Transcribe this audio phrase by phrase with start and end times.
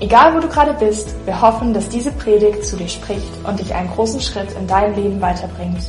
[0.00, 3.74] Egal wo du gerade bist, wir hoffen, dass diese Predigt zu dir spricht und dich
[3.74, 5.80] einen großen Schritt in deinem Leben weiterbringt.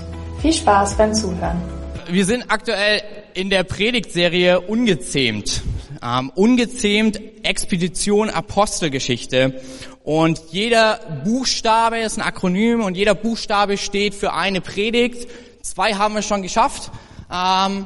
[0.42, 1.62] Viel Spaß beim Zuhören.
[2.10, 3.04] Wir sind aktuell
[3.36, 5.62] in der Predigtserie Ungezähmt.
[6.04, 9.62] Ähm, ungezähmt Expedition Apostelgeschichte.
[10.04, 15.30] Und jeder Buchstabe ist ein Akronym und jeder Buchstabe steht für eine Predigt.
[15.62, 16.90] Zwei haben wir schon geschafft.
[17.32, 17.86] Ähm,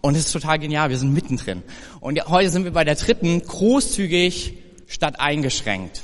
[0.00, 1.64] und es ist total genial, wir sind mittendrin.
[1.98, 4.59] Und heute sind wir bei der dritten, großzügig
[4.90, 6.02] statt eingeschränkt.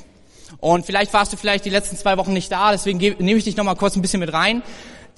[0.59, 3.57] Und vielleicht warst du vielleicht die letzten zwei Wochen nicht da, deswegen nehme ich dich
[3.57, 4.63] nochmal kurz ein bisschen mit rein.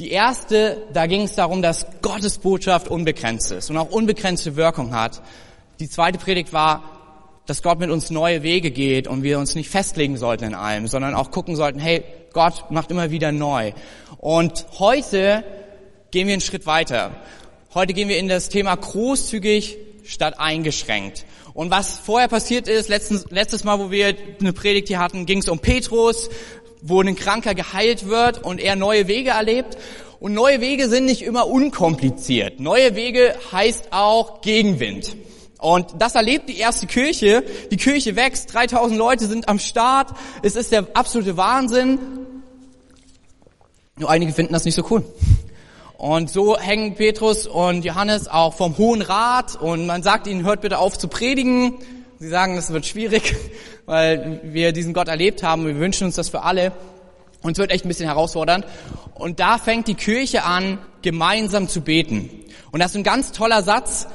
[0.01, 4.95] Die erste, da ging es darum, dass Gottes Botschaft unbegrenzt ist und auch unbegrenzte Wirkung
[4.95, 5.23] hat.
[5.81, 6.83] Die zweite Predigt war,
[7.47, 10.87] dass Gott mit uns neue Wege geht und wir uns nicht festlegen sollten in allem,
[10.87, 13.73] sondern auch gucken sollten, hey, Gott macht immer wieder neu.
[14.19, 15.45] Und heute
[16.11, 17.11] gehen wir einen Schritt weiter.
[17.75, 19.79] Heute gehen wir in das Thema großzügig
[20.09, 21.27] statt eingeschränkt.
[21.53, 25.39] Und was vorher passiert ist, letztens, letztes Mal, wo wir eine Predigt hier hatten, ging
[25.39, 26.31] es um Petrus,
[26.81, 29.77] wo ein Kranker geheilt wird und er neue Wege erlebt.
[30.19, 32.59] Und neue Wege sind nicht immer unkompliziert.
[32.59, 35.15] Neue Wege heißt auch Gegenwind.
[35.59, 37.45] Und das erlebt die erste Kirche.
[37.71, 40.11] Die Kirche wächst, 3000 Leute sind am Start.
[40.43, 41.99] Es ist der absolute Wahnsinn.
[43.97, 45.05] Nur einige finden das nicht so cool.
[45.99, 50.61] Und so hängen Petrus und Johannes auch vom Hohen Rat und man sagt ihnen, hört
[50.61, 51.75] bitte auf zu predigen.
[52.21, 53.35] Sie sagen, das wird schwierig,
[53.87, 55.67] weil wir diesen Gott erlebt haben.
[55.67, 56.71] Wir wünschen uns das für alle.
[57.43, 58.65] Und es wird echt ein bisschen herausfordernd.
[59.15, 62.31] Und da fängt die Kirche an, gemeinsam zu beten.
[62.71, 64.07] Und das ist ein ganz toller Satz.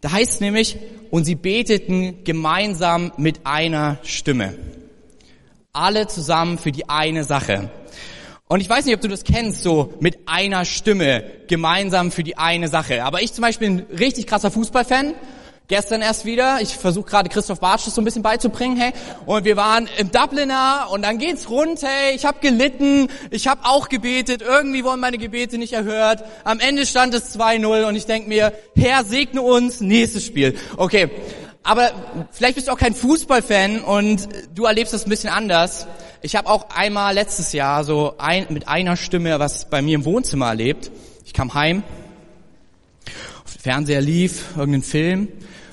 [0.00, 0.78] Da heißt es nämlich,
[1.10, 4.54] und sie beteten gemeinsam mit einer Stimme.
[5.74, 7.70] Alle zusammen für die eine Sache.
[8.52, 12.36] Und ich weiß nicht, ob du das kennst, so mit einer Stimme gemeinsam für die
[12.36, 13.02] eine Sache.
[13.02, 15.14] Aber ich zum Beispiel bin ein richtig krasser Fußballfan.
[15.68, 16.60] Gestern erst wieder.
[16.60, 18.92] Ich versuche gerade Christoph Bartsch das so ein bisschen beizubringen, hey.
[19.24, 22.14] Und wir waren im Dubliner und dann geht's rund, hey.
[22.14, 24.42] Ich habe gelitten, ich habe auch gebetet.
[24.42, 26.22] Irgendwie wurden meine Gebete nicht erhört.
[26.44, 30.58] Am Ende stand es 2-0 und ich denk mir, Herr, segne uns, nächstes Spiel.
[30.76, 31.08] Okay,
[31.62, 31.92] aber
[32.32, 35.86] vielleicht bist du auch kein Fußballfan und du erlebst das ein bisschen anders.
[36.24, 40.04] Ich habe auch einmal letztes Jahr so ein, mit einer Stimme was bei mir im
[40.04, 40.92] Wohnzimmer erlebt.
[41.24, 41.82] Ich kam heim,
[43.44, 45.28] auf dem Fernseher lief irgendein Film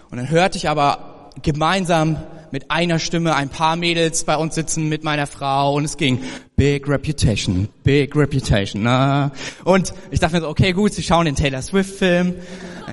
[0.10, 2.18] und dann hörte ich aber gemeinsam
[2.50, 6.20] mit einer Stimme ein paar Mädels bei uns sitzen mit meiner Frau und es ging
[6.56, 8.82] Big Reputation, Big Reputation.
[8.82, 9.32] Na.
[9.66, 12.34] Und ich dachte mir so, okay gut, sie schauen den Taylor Swift Film.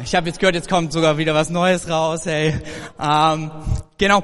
[0.04, 2.26] Ich habe jetzt gehört, jetzt kommt sogar wieder was Neues raus.
[2.26, 2.52] Hey,
[3.00, 3.50] ähm,
[3.96, 4.22] genau.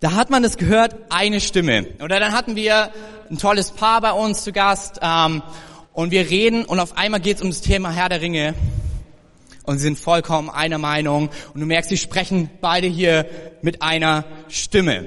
[0.00, 1.88] Da hat man das gehört, eine Stimme.
[2.00, 2.92] Oder dann hatten wir
[3.30, 5.42] ein tolles Paar bei uns zu Gast ähm,
[5.92, 8.54] und wir reden und auf einmal geht es um das Thema Herr der Ringe
[9.64, 13.26] und sie sind vollkommen einer Meinung und du merkst, sie sprechen beide hier
[13.60, 15.04] mit einer Stimme.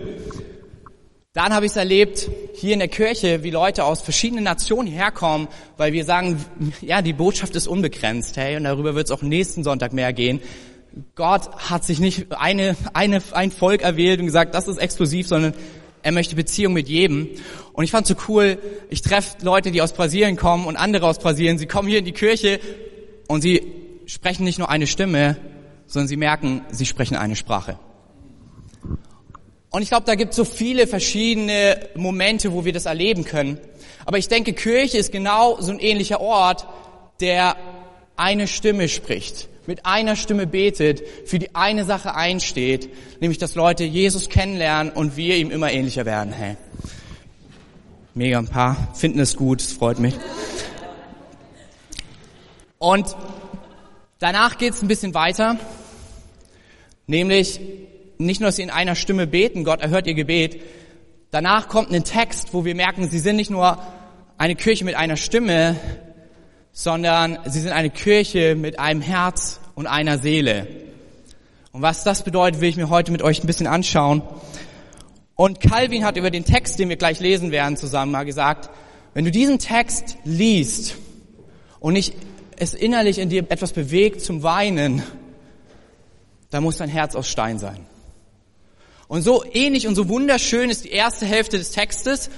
[1.33, 5.47] Dann habe ich es erlebt hier in der Kirche, wie Leute aus verschiedenen Nationen herkommen,
[5.77, 6.43] weil wir sagen,
[6.81, 10.41] ja, die Botschaft ist unbegrenzt, hey, und darüber wird es auch nächsten Sonntag mehr gehen.
[11.15, 15.53] Gott hat sich nicht eine, eine, ein Volk erwählt und gesagt, das ist exklusiv, sondern
[16.03, 17.29] er möchte Beziehung mit jedem.
[17.73, 18.57] Und ich fand so cool,
[18.89, 21.57] ich treffe Leute, die aus Brasilien kommen und andere aus Brasilien.
[21.57, 22.59] Sie kommen hier in die Kirche
[23.27, 23.61] und sie
[24.05, 25.37] sprechen nicht nur eine Stimme,
[25.87, 27.79] sondern sie merken, sie sprechen eine Sprache.
[29.69, 33.57] Und ich glaube, da gibt es so viele verschiedene Momente, wo wir das erleben können.
[34.05, 36.67] Aber ich denke, Kirche ist genau so ein ähnlicher Ort,
[37.21, 37.55] der
[38.17, 42.89] eine Stimme spricht mit einer Stimme betet, für die eine Sache einsteht,
[43.21, 46.33] nämlich dass Leute Jesus kennenlernen und wir ihm immer ähnlicher werden.
[46.33, 46.57] Hey.
[48.13, 50.13] Mega ein paar finden es gut, es freut mich.
[52.79, 53.15] Und
[54.19, 55.55] danach geht es ein bisschen weiter,
[57.07, 57.61] nämlich
[58.17, 60.61] nicht nur, dass sie in einer Stimme beten, Gott erhört ihr Gebet,
[61.29, 63.81] danach kommt ein Text, wo wir merken, sie sind nicht nur
[64.37, 65.77] eine Kirche mit einer Stimme,
[66.73, 70.67] sondern sie sind eine Kirche mit einem Herz und einer Seele.
[71.71, 74.21] Und was das bedeutet, will ich mir heute mit euch ein bisschen anschauen.
[75.35, 78.69] Und Calvin hat über den Text, den wir gleich lesen werden, zusammen mal gesagt,
[79.15, 80.97] wenn du diesen Text liest
[81.79, 82.13] und nicht
[82.57, 85.01] es innerlich in dir etwas bewegt zum Weinen,
[86.51, 87.83] dann muss dein Herz aus Stein sein.
[89.07, 92.29] Und so ähnlich und so wunderschön ist die erste Hälfte des Textes,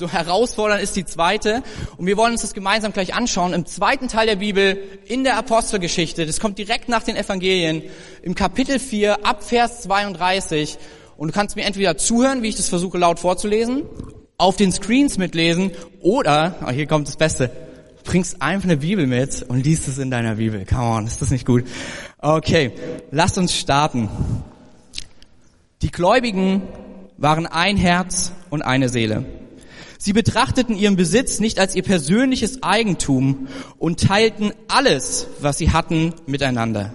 [0.00, 1.62] so herausfordernd ist die zweite.
[1.96, 3.52] Und wir wollen uns das gemeinsam gleich anschauen.
[3.52, 7.82] Im zweiten Teil der Bibel, in der Apostelgeschichte, das kommt direkt nach den Evangelien,
[8.22, 10.78] im Kapitel 4, ab Vers 32.
[11.16, 13.82] Und du kannst mir entweder zuhören, wie ich das versuche laut vorzulesen,
[14.38, 15.70] auf den Screens mitlesen,
[16.00, 17.50] oder, oh, hier kommt das Beste,
[18.04, 20.64] bringst einfach eine Bibel mit und liest es in deiner Bibel.
[20.64, 21.64] Come on, ist das nicht gut?
[22.16, 22.72] Okay,
[23.10, 24.08] lasst uns starten.
[25.82, 26.62] Die Gläubigen
[27.18, 29.39] waren ein Herz und eine Seele.
[29.98, 33.48] Sie betrachteten ihren Besitz nicht als ihr persönliches Eigentum
[33.78, 36.94] und teilten alles, was sie hatten, miteinander.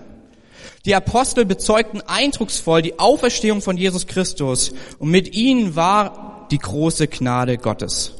[0.85, 7.07] Die Apostel bezeugten eindrucksvoll die Auferstehung von Jesus Christus und mit ihnen war die große
[7.07, 8.13] Gnade Gottes.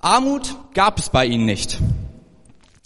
[0.00, 1.78] Armut gab es bei ihnen nicht,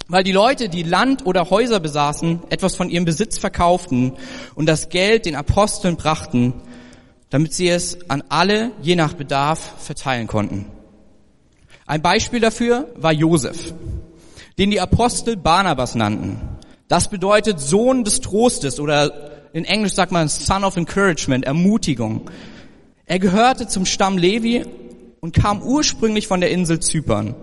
[0.07, 4.13] weil die Leute, die Land oder Häuser besaßen, etwas von ihrem Besitz verkauften
[4.55, 6.55] und das Geld den Aposteln brachten,
[7.31, 10.67] damit sie es an alle je nach Bedarf verteilen konnten.
[11.87, 13.75] Ein Beispiel dafür war Josef,
[14.59, 16.41] den die Apostel Barnabas nannten.
[16.89, 22.31] Das bedeutet Sohn des Trostes oder in Englisch sagt man Son of Encouragement, Ermutigung.
[23.07, 24.65] Er gehörte zum Stamm Levi
[25.21, 27.35] und kam ursprünglich von der Insel Zypern.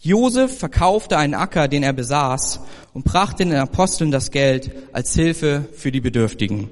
[0.00, 2.60] Josef verkaufte einen Acker, den er besaß,
[2.94, 6.70] und brachte den Aposteln das Geld als Hilfe für die Bedürftigen.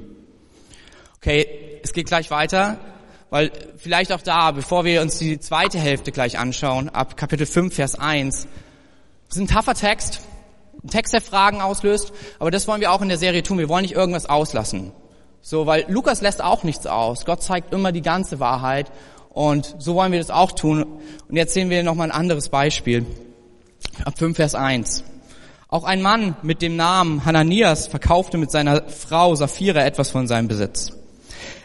[1.18, 1.46] Okay,
[1.82, 2.78] es geht gleich weiter,
[3.30, 7.74] weil vielleicht auch da, bevor wir uns die zweite Hälfte gleich anschauen, ab Kapitel 5,
[7.74, 8.46] Vers 1,
[9.28, 10.20] das ist ein taffer Text,
[10.82, 13.58] ein Text, der Fragen auslöst, aber das wollen wir auch in der Serie tun.
[13.58, 14.92] Wir wollen nicht irgendwas auslassen.
[15.40, 17.24] So, weil Lukas lässt auch nichts aus.
[17.24, 18.90] Gott zeigt immer die ganze Wahrheit
[19.30, 20.84] und so wollen wir das auch tun.
[21.28, 23.06] Und jetzt sehen wir nochmal ein anderes Beispiel.
[24.04, 25.04] Ab 5, Vers 1.
[25.68, 30.48] Auch ein Mann mit dem Namen Hananias verkaufte mit seiner Frau Sapphira etwas von seinem
[30.48, 30.92] Besitz.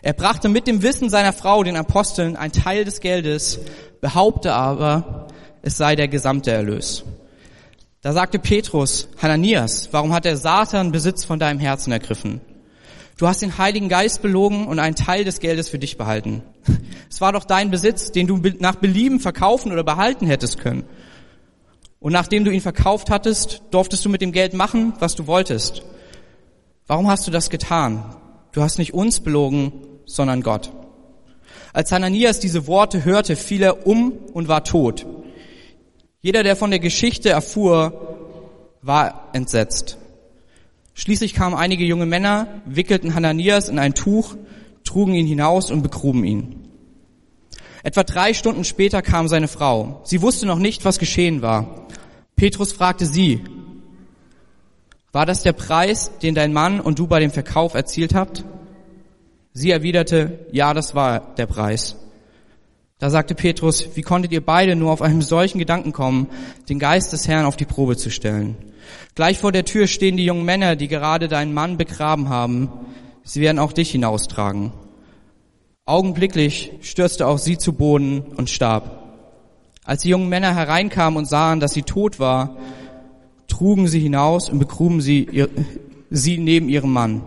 [0.05, 3.61] Er brachte mit dem Wissen seiner Frau den Aposteln ein Teil des Geldes,
[4.01, 5.29] behaupte aber,
[5.61, 7.05] es sei der gesamte Erlös.
[8.01, 12.41] Da sagte Petrus, Hananias, warum hat der Satan Besitz von deinem Herzen ergriffen?
[13.17, 16.43] Du hast den Heiligen Geist belogen und einen Teil des Geldes für dich behalten.
[17.09, 20.83] Es war doch dein Besitz, den du nach Belieben verkaufen oder behalten hättest können.
[21.99, 25.83] Und nachdem du ihn verkauft hattest, durftest du mit dem Geld machen, was du wolltest.
[26.87, 28.17] Warum hast du das getan?
[28.51, 29.71] Du hast nicht uns belogen,
[30.15, 30.71] sondern Gott.
[31.73, 35.05] Als Hananias diese Worte hörte, fiel er um und war tot.
[36.21, 39.97] Jeder, der von der Geschichte erfuhr, war entsetzt.
[40.93, 44.35] Schließlich kamen einige junge Männer, wickelten Hananias in ein Tuch,
[44.83, 46.67] trugen ihn hinaus und begruben ihn.
[47.81, 50.01] Etwa drei Stunden später kam seine Frau.
[50.03, 51.87] Sie wusste noch nicht, was geschehen war.
[52.35, 53.41] Petrus fragte sie,
[55.11, 58.45] war das der Preis, den dein Mann und du bei dem Verkauf erzielt habt?
[59.53, 61.95] Sie erwiderte, ja, das war der Preis.
[62.97, 66.27] Da sagte Petrus, wie konntet ihr beide nur auf einen solchen Gedanken kommen,
[66.69, 68.55] den Geist des Herrn auf die Probe zu stellen?
[69.13, 72.69] Gleich vor der Tür stehen die jungen Männer, die gerade deinen Mann begraben haben.
[73.23, 74.71] Sie werden auch dich hinaustragen.
[75.85, 79.03] Augenblicklich stürzte auch sie zu Boden und starb.
[79.83, 82.55] Als die jungen Männer hereinkamen und sahen, dass sie tot war,
[83.47, 85.49] trugen sie hinaus und begruben sie, ihr,
[86.09, 87.21] sie neben ihrem Mann.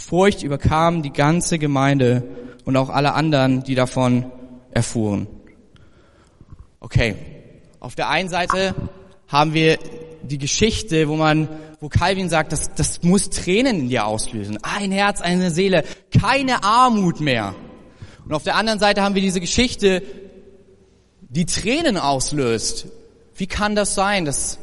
[0.00, 2.22] Furcht überkam die ganze Gemeinde
[2.64, 4.30] und auch alle anderen, die davon
[4.70, 5.26] erfuhren.
[6.80, 7.14] Okay,
[7.78, 8.74] auf der einen Seite
[9.28, 9.78] haben wir
[10.22, 11.48] die Geschichte, wo man,
[11.80, 14.58] wo Calvin sagt, das, das muss Tränen in dir auslösen.
[14.62, 15.84] Ein Herz, eine Seele,
[16.18, 17.54] keine Armut mehr.
[18.24, 20.02] Und auf der anderen Seite haben wir diese Geschichte,
[21.20, 22.86] die Tränen auslöst.
[23.36, 24.58] Wie kann das sein, dass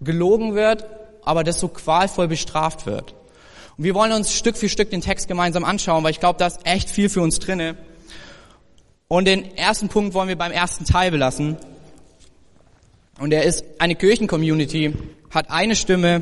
[0.00, 0.86] gelogen wird,
[1.24, 3.14] aber das so qualvoll bestraft wird?
[3.82, 6.60] Wir wollen uns Stück für Stück den Text gemeinsam anschauen, weil ich glaube, da ist
[6.64, 7.76] echt viel für uns drinne.
[9.08, 11.56] Und den ersten Punkt wollen wir beim ersten Teil belassen.
[13.18, 14.92] Und er ist, eine Kirchencommunity
[15.30, 16.20] hat eine Stimme,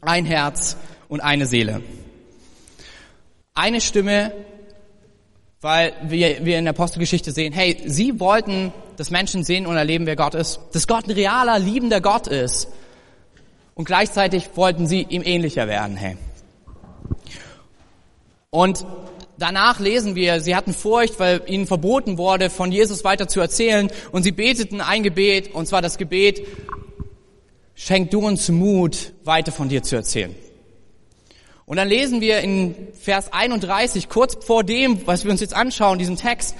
[0.00, 1.82] ein Herz und eine Seele.
[3.52, 4.32] Eine Stimme,
[5.60, 10.06] weil wir, wir in der Apostelgeschichte sehen, hey, sie wollten, dass Menschen sehen und erleben,
[10.06, 10.60] wer Gott ist.
[10.72, 12.68] Dass Gott ein realer, liebender Gott ist.
[13.74, 16.16] Und gleichzeitig wollten sie ihm ähnlicher werden, hey.
[18.56, 18.86] Und
[19.36, 23.90] danach lesen wir, sie hatten Furcht, weil ihnen verboten wurde, von Jesus weiter zu erzählen.
[24.12, 26.42] Und sie beteten ein Gebet, und zwar das Gebet,
[27.74, 30.34] schenk du uns Mut, weiter von dir zu erzählen.
[31.66, 35.98] Und dann lesen wir in Vers 31, kurz vor dem, was wir uns jetzt anschauen,
[35.98, 36.54] diesen Text,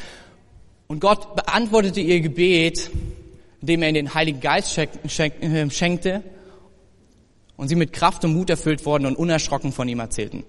[0.88, 2.90] und Gott beantwortete ihr Gebet,
[3.62, 6.22] indem er ihnen den Heiligen Geist äh, schenkte
[7.56, 10.44] und sie mit Kraft und Mut erfüllt wurden und unerschrocken von ihm erzählten.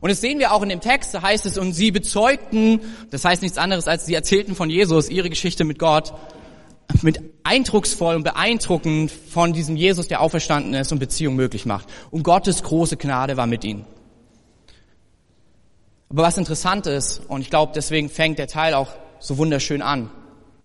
[0.00, 3.24] Und das sehen wir auch in dem Text, da heißt es, und sie bezeugten, das
[3.24, 6.12] heißt nichts anderes als sie erzählten von Jesus, ihre Geschichte mit Gott,
[7.02, 11.88] mit eindrucksvoll und beeindruckend von diesem Jesus, der auferstanden ist und Beziehung möglich macht.
[12.10, 13.84] Und Gottes große Gnade war mit ihnen.
[16.08, 20.10] Aber was interessant ist, und ich glaube, deswegen fängt der Teil auch so wunderschön an,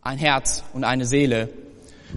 [0.01, 1.49] ein Herz und eine Seele.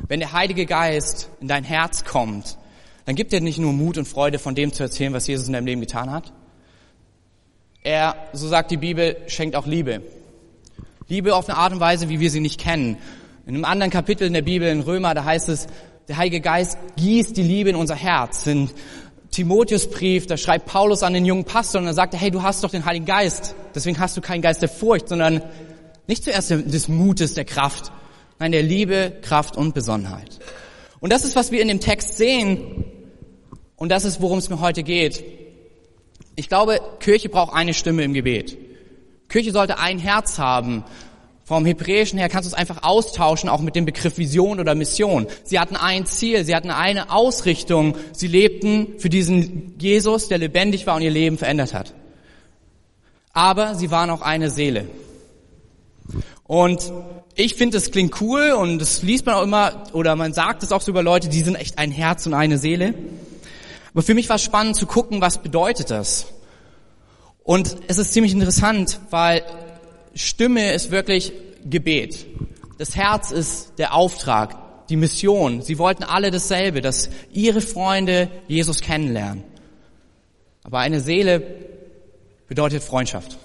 [0.08, 2.58] Wenn der Heilige Geist in dein Herz kommt,
[3.06, 5.52] dann gibt er nicht nur Mut und Freude von dem zu erzählen, was Jesus in
[5.52, 6.32] deinem Leben getan hat.
[7.84, 10.00] Er, so sagt die Bibel, schenkt auch Liebe.
[11.06, 12.96] Liebe auf eine Art und Weise, wie wir sie nicht kennen.
[13.46, 15.66] In einem anderen Kapitel in der Bibel, in Römer, da heißt es,
[16.08, 18.46] der Heilige Geist gießt die Liebe in unser Herz.
[18.46, 18.70] In
[19.32, 22.70] Timotheusbrief, da schreibt Paulus an den jungen Pastor und er sagt, hey, du hast doch
[22.70, 23.54] den Heiligen Geist.
[23.74, 25.42] Deswegen hast du keinen Geist der Furcht, sondern
[26.06, 27.92] nicht zuerst des Mutes, der Kraft,
[28.38, 30.38] nein, der Liebe, Kraft und Besonnenheit.
[31.00, 32.86] Und das ist, was wir in dem Text sehen.
[33.76, 35.22] Und das ist, worum es mir heute geht.
[36.36, 38.56] Ich glaube, Kirche braucht eine Stimme im Gebet.
[39.28, 40.84] Kirche sollte ein Herz haben.
[41.44, 45.26] Vom Hebräischen her kannst du es einfach austauschen, auch mit dem Begriff Vision oder Mission.
[45.44, 47.96] Sie hatten ein Ziel, sie hatten eine Ausrichtung.
[48.12, 51.92] Sie lebten für diesen Jesus, der lebendig war und ihr Leben verändert hat.
[53.34, 54.86] Aber sie waren auch eine Seele.
[56.44, 56.92] Und
[57.34, 60.72] ich finde, es klingt cool und das liest man auch immer, oder man sagt es
[60.72, 62.94] auch so über Leute, die sind echt ein Herz und eine Seele.
[63.94, 66.26] Aber für mich war es spannend zu gucken, was bedeutet das?
[67.44, 69.42] Und es ist ziemlich interessant, weil
[70.14, 71.32] Stimme ist wirklich
[71.64, 72.26] Gebet.
[72.78, 75.62] Das Herz ist der Auftrag, die Mission.
[75.62, 79.44] Sie wollten alle dasselbe, dass ihre Freunde Jesus kennenlernen.
[80.64, 81.42] Aber eine Seele
[82.48, 83.38] bedeutet Freundschaft.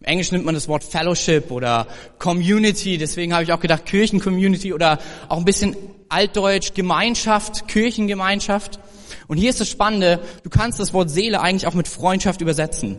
[0.00, 1.86] Im Englisch nimmt man das Wort Fellowship oder
[2.18, 5.76] Community, deswegen habe ich auch gedacht Kirchencommunity oder auch ein bisschen
[6.08, 8.80] altdeutsch Gemeinschaft, Kirchengemeinschaft.
[9.26, 12.98] Und hier ist das Spannende, du kannst das Wort Seele eigentlich auch mit Freundschaft übersetzen.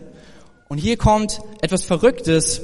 [0.67, 2.61] Und hier kommt etwas Verrücktes.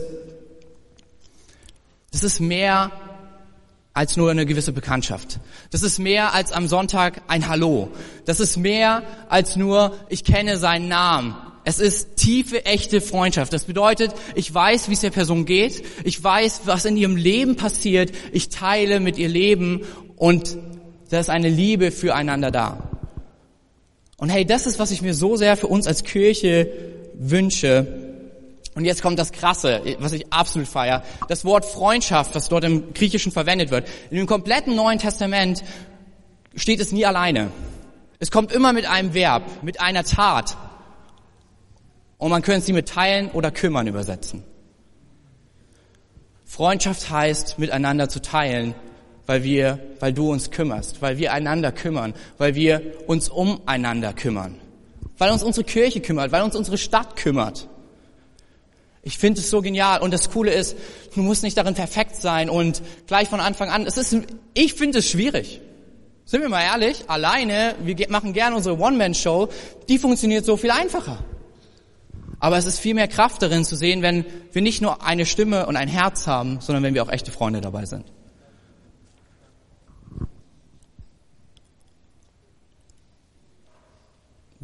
[2.12, 2.92] Das ist mehr
[3.94, 5.40] als nur eine gewisse Bekanntschaft.
[5.72, 7.90] Das ist mehr als am Sonntag ein Hallo.
[8.26, 11.36] Das ist mehr als nur, ich kenne seinen Namen.
[11.64, 13.52] Es ist tiefe, echte Freundschaft.
[13.52, 15.84] Das bedeutet, ich weiß, wie es der Person geht.
[16.04, 18.12] Ich weiß, was in ihrem Leben passiert.
[18.34, 19.82] Ich teile mit ihr Leben
[20.16, 20.58] und
[21.10, 22.95] da ist eine Liebe füreinander da.
[24.18, 26.72] Und hey, das ist, was ich mir so sehr für uns als Kirche
[27.14, 27.88] wünsche.
[28.76, 31.04] Und jetzt kommt das Krasse, was ich absolut feier.
[31.28, 33.88] Das Wort Freundschaft, was dort im Griechischen verwendet wird.
[34.10, 35.64] In dem kompletten Neuen Testament
[36.56, 37.52] steht es nie alleine.
[38.20, 40.58] Es kommt immer mit einem Verb, mit einer Tat.
[42.18, 44.44] Und man könnte sie mit teilen oder kümmern übersetzen.
[46.46, 48.76] Freundschaft heißt, miteinander zu teilen,
[49.26, 54.60] weil wir, weil du uns kümmerst, weil wir einander kümmern, weil wir uns umeinander kümmern,
[55.18, 57.68] weil uns unsere Kirche kümmert, weil uns unsere Stadt kümmert.
[59.02, 60.76] Ich finde es so genial und das Coole ist,
[61.14, 64.18] du musst nicht darin perfekt sein und gleich von Anfang an, es ist,
[64.54, 65.62] ich finde es schwierig.
[66.26, 69.50] Sind wir mal ehrlich, alleine, wir machen gerne unsere One-Man-Show,
[69.88, 71.24] die funktioniert so viel einfacher.
[72.40, 75.68] Aber es ist viel mehr Kraft darin zu sehen, wenn wir nicht nur eine Stimme
[75.68, 78.06] und ein Herz haben, sondern wenn wir auch echte Freunde dabei sind.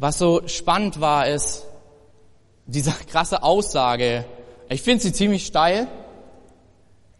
[0.02, 1.64] Was so spannend war, ist
[2.66, 4.24] diese krasse Aussage.
[4.68, 5.86] Ich finde sie ziemlich steil.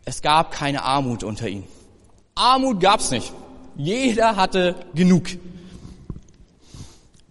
[0.04, 1.68] Es gab keine Armut unter ihnen.
[2.34, 3.32] Armut gab's nicht.
[3.76, 5.28] Jeder hatte genug.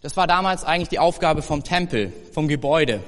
[0.01, 3.01] Das war damals eigentlich die Aufgabe vom Tempel, vom Gebäude.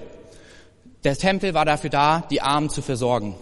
[1.06, 3.36] Der Tempel war dafür da, die Armen zu versorgen.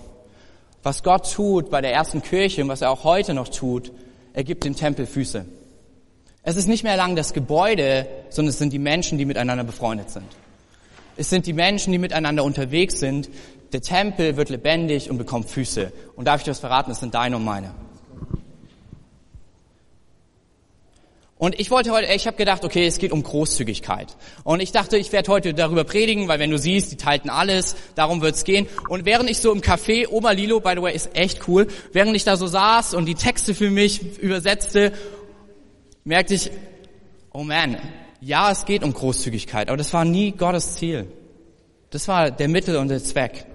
[0.83, 3.91] Was Gott tut bei der ersten Kirche und was er auch heute noch tut,
[4.33, 5.47] er gibt dem Tempel Füße.
[6.43, 10.09] Es ist nicht mehr lang das Gebäude, sondern es sind die Menschen, die miteinander befreundet
[10.09, 10.25] sind.
[11.15, 13.29] Es sind die Menschen, die miteinander unterwegs sind.
[13.73, 15.91] Der Tempel wird lebendig und bekommt Füße.
[16.15, 17.75] Und darf ich dir das verraten, es sind deine und meine.
[21.37, 24.15] Und ich wollte heute, ich habe gedacht, okay, es geht um Großzügigkeit.
[24.43, 27.75] Und ich dachte, ich werde heute darüber predigen, weil wenn du siehst, die teilten alles,
[27.95, 28.67] darum wird's gehen.
[28.89, 32.15] Und während ich so im Café, Oma Lilo, by the way, ist echt cool, während
[32.15, 34.93] ich da so saß und die Texte für mich übersetzte,
[36.03, 36.51] merkte ich,
[37.31, 37.77] oh man,
[38.19, 41.11] ja, es geht um Großzügigkeit, aber das war nie Gottes Ziel.
[41.89, 43.45] Das war der Mittel und der Zweck.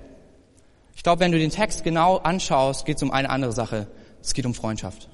[0.95, 3.87] Ich glaube, wenn du den Text genau anschaust, geht es um eine andere Sache.
[4.21, 5.09] Es geht um Freundschaft.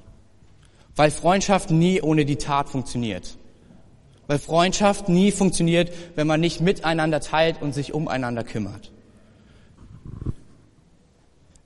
[0.97, 3.37] Weil Freundschaft nie ohne die Tat funktioniert.
[4.27, 8.91] Weil Freundschaft nie funktioniert, wenn man nicht miteinander teilt und sich umeinander kümmert.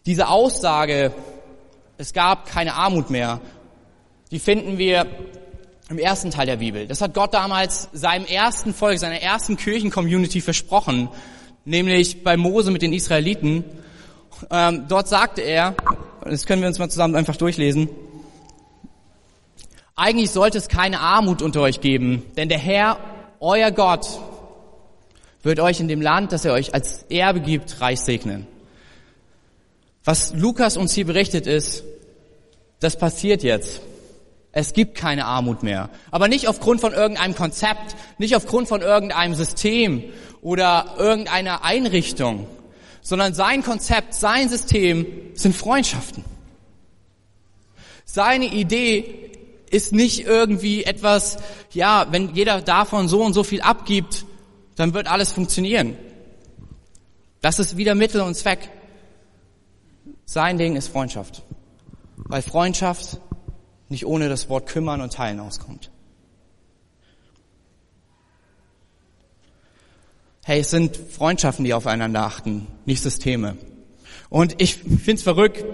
[0.07, 1.13] Diese Aussage,
[1.99, 3.41] es gab keine Armut mehr,
[4.31, 5.07] die finden wir
[5.89, 6.87] im ersten Teil der Bibel.
[6.87, 11.09] Das hat Gott damals seinem ersten Volk, seiner ersten Kirchencommunity versprochen,
[11.65, 13.65] nämlich bei Mose mit den Israeliten.
[14.51, 15.75] Ähm, dort sagte er,
[16.25, 17.89] das können wir uns mal zusammen einfach durchlesen,
[19.99, 22.99] eigentlich sollte es keine Armut unter euch geben, denn der Herr,
[23.41, 24.07] euer Gott,
[25.43, 28.47] wird euch in dem Land, das er euch als Erbe gibt, reich segnen.
[30.05, 31.83] Was Lukas uns hier berichtet ist,
[32.81, 33.81] das passiert jetzt.
[34.59, 35.91] Es gibt keine Armut mehr.
[36.11, 40.03] Aber nicht aufgrund von irgendeinem Konzept, nicht aufgrund von irgendeinem System
[40.41, 42.47] oder irgendeiner Einrichtung,
[43.03, 46.25] sondern sein Konzept, sein System sind Freundschaften.
[48.07, 49.31] Seine Idee
[49.71, 51.37] ist nicht irgendwie etwas,
[51.75, 54.25] ja, wenn jeder davon so und so viel abgibt,
[54.75, 55.99] dann wird alles funktionieren.
[57.43, 58.71] Das ist wieder Mittel und Zweck.
[60.25, 61.43] Sein Ding ist Freundschaft.
[62.17, 63.19] Weil Freundschaft
[63.89, 65.91] nicht ohne das Wort kümmern und teilen auskommt.
[70.45, 73.57] Hey, es sind Freundschaften, die aufeinander achten, nicht Systeme.
[74.29, 75.65] Und ich find's verrückt.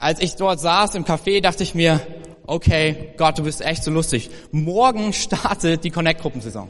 [0.00, 2.00] Als ich dort saß im Café, dachte ich mir,
[2.46, 4.30] okay, Gott, du bist echt so lustig.
[4.50, 6.68] Morgen startet die Connect-Gruppensaison.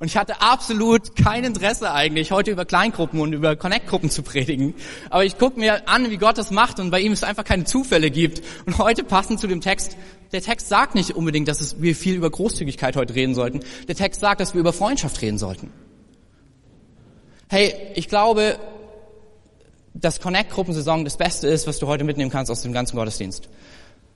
[0.00, 4.74] Und ich hatte absolut kein Interesse eigentlich, heute über Kleingruppen und über Connect-Gruppen zu predigen.
[5.10, 7.64] Aber ich gucke mir an, wie Gott das macht und bei ihm es einfach keine
[7.64, 8.42] Zufälle gibt.
[8.66, 9.96] Und heute passend zu dem Text,
[10.32, 13.60] der Text sagt nicht unbedingt, dass wir viel über Großzügigkeit heute reden sollten.
[13.88, 15.70] Der Text sagt, dass wir über Freundschaft reden sollten.
[17.48, 18.58] Hey, ich glaube,
[19.94, 23.48] dass Connect-Gruppensaison das Beste ist, was du heute mitnehmen kannst aus dem ganzen Gottesdienst.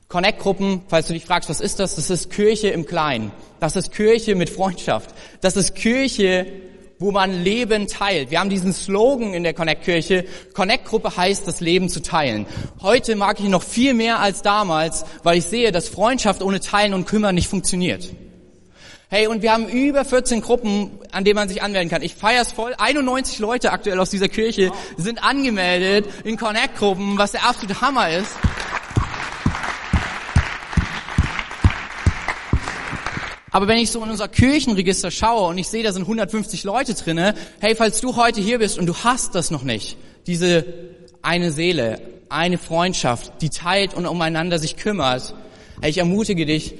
[0.08, 1.96] Connect-Gruppen, falls du dich fragst, was ist das?
[1.96, 3.30] Das ist Kirche im Kleinen.
[3.60, 5.10] Das ist Kirche mit Freundschaft.
[5.42, 6.46] Das ist Kirche,
[6.98, 8.30] wo man Leben teilt.
[8.30, 10.24] Wir haben diesen Slogan in der Connect-Kirche.
[10.54, 12.46] Connect-Gruppe heißt, das Leben zu teilen.
[12.80, 16.94] Heute mag ich noch viel mehr als damals, weil ich sehe, dass Freundschaft ohne Teilen
[16.94, 18.08] und Kümmern nicht funktioniert.
[19.10, 22.00] Hey, und wir haben über 14 Gruppen, an denen man sich anmelden kann.
[22.00, 22.74] Ich feier's voll.
[22.78, 28.32] 91 Leute aktuell aus dieser Kirche sind angemeldet in Connect-Gruppen, was der absolute Hammer ist.
[33.58, 36.94] Aber wenn ich so in unser Kirchenregister schaue und ich sehe, da sind 150 Leute
[36.94, 39.96] drinne, hey, falls du heute hier bist und du hast das noch nicht,
[40.28, 40.64] diese
[41.22, 45.34] eine Seele, eine Freundschaft, die teilt und umeinander sich kümmert,
[45.80, 46.76] hey, ich ermutige dich,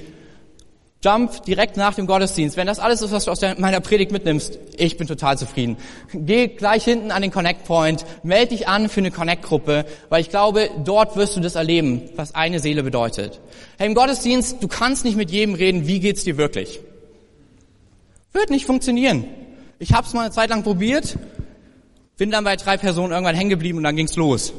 [1.01, 2.57] Jump direkt nach dem Gottesdienst.
[2.57, 5.77] Wenn das alles ist, was du aus meiner Predigt mitnimmst, ich bin total zufrieden.
[6.13, 10.29] Geh gleich hinten an den Connect Point, melde dich an für eine Connect-Gruppe, weil ich
[10.29, 13.39] glaube, dort wirst du das erleben, was eine Seele bedeutet.
[13.77, 16.81] Hey, im Gottesdienst, du kannst nicht mit jedem reden, wie geht's dir wirklich?
[18.33, 19.23] Wird nicht funktionieren.
[19.79, 21.17] Ich habe es mal eine Zeit lang probiert,
[22.17, 24.51] bin dann bei drei Personen irgendwann hängen geblieben und dann ging's los.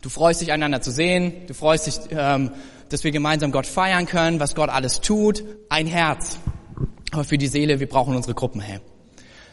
[0.00, 2.50] Du freust dich, einander zu sehen, du freust dich, ähm,
[2.92, 6.38] dass wir gemeinsam Gott feiern können, was Gott alles tut, ein Herz.
[7.10, 8.80] Aber für die Seele, wir brauchen unsere Gruppen, hey.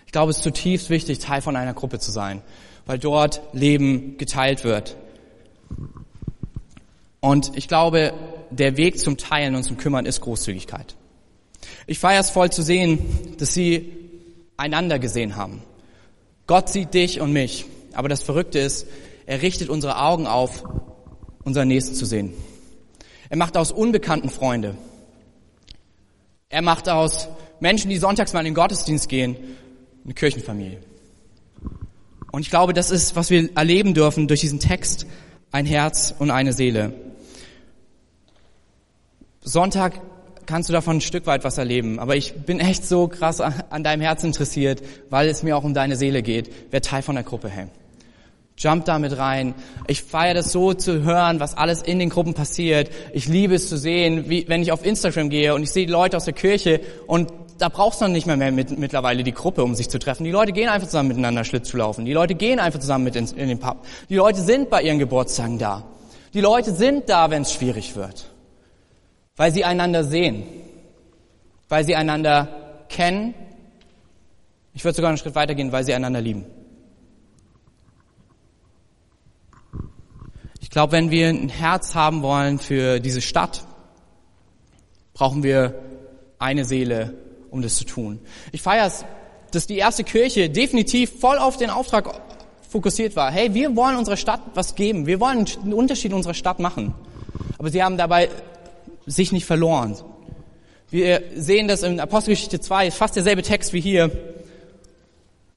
[0.06, 2.41] Ich glaube, es ist zutiefst wichtig, Teil von einer Gruppe zu sein,
[2.86, 4.97] weil dort Leben geteilt wird.
[7.19, 8.13] Und ich glaube,
[8.49, 10.95] der Weg zum Teilen und zum Kümmern ist Großzügigkeit.
[11.86, 13.93] Ich feiere es voll zu sehen, dass sie
[14.58, 15.62] einander gesehen haben.
[16.47, 17.65] Gott sieht dich und mich.
[17.93, 18.88] Aber das Verrückte ist,
[19.25, 20.63] er richtet unsere Augen auf,
[21.43, 22.34] unseren Nächsten zu sehen.
[23.29, 24.75] Er macht aus Unbekannten Freunde.
[26.49, 27.27] Er macht aus
[27.59, 29.37] Menschen, die sonntags mal in den Gottesdienst gehen,
[30.03, 30.79] eine Kirchenfamilie.
[32.31, 35.05] Und ich glaube, das ist, was wir erleben dürfen durch diesen Text,
[35.51, 36.93] ein Herz und eine Seele.
[39.41, 40.01] Sonntag
[40.45, 43.83] kannst du davon ein Stück weit was erleben, aber ich bin echt so krass an
[43.83, 46.51] deinem Herz interessiert, weil es mir auch um deine Seele geht.
[46.71, 47.67] Wer Teil von der Gruppe, hey.
[48.59, 49.55] Jump da mit rein.
[49.87, 52.91] Ich feiere das so zu hören, was alles in den Gruppen passiert.
[53.13, 56.17] Ich liebe es zu sehen, wie, wenn ich auf Instagram gehe und ich sehe Leute
[56.17, 59.63] aus der Kirche und da brauchst du dann nicht mehr, mehr mit, mittlerweile die Gruppe,
[59.63, 60.25] um sich zu treffen.
[60.25, 62.03] Die Leute gehen einfach zusammen miteinander Schlitz zu laufen.
[62.05, 63.85] Die Leute gehen einfach zusammen mit in, in den Pub.
[64.09, 65.83] Die Leute sind bei ihren Geburtstagen da.
[66.33, 68.25] Die Leute sind da, wenn es schwierig wird.
[69.35, 70.43] Weil sie einander sehen.
[71.69, 73.33] Weil sie einander kennen.
[74.73, 76.45] Ich würde sogar einen Schritt weitergehen, weil sie einander lieben.
[80.69, 83.63] Ich glaube, wenn wir ein Herz haben wollen für diese Stadt,
[85.15, 85.73] brauchen wir
[86.38, 87.15] eine Seele,
[87.49, 88.19] um das zu tun.
[88.51, 89.03] Ich feiere es,
[89.49, 92.21] dass die erste Kirche definitiv voll auf den Auftrag
[92.69, 93.32] fokussiert war.
[93.32, 95.08] Hey, wir wollen unserer Stadt was geben.
[95.08, 96.93] Wir wollen einen Unterschied in unserer Stadt machen.
[97.58, 98.29] Aber sie haben dabei
[99.08, 99.97] sich nicht verloren.
[100.91, 104.12] Wir sehen das in Apostelgeschichte 2, fast derselbe Text wie hier.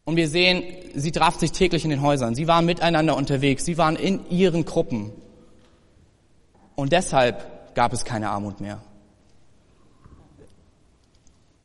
[0.05, 2.35] Und wir sehen, sie trafen sich täglich in den Häusern.
[2.35, 3.65] Sie waren miteinander unterwegs.
[3.65, 5.13] Sie waren in ihren Gruppen.
[6.75, 8.83] Und deshalb gab es keine Armut mehr.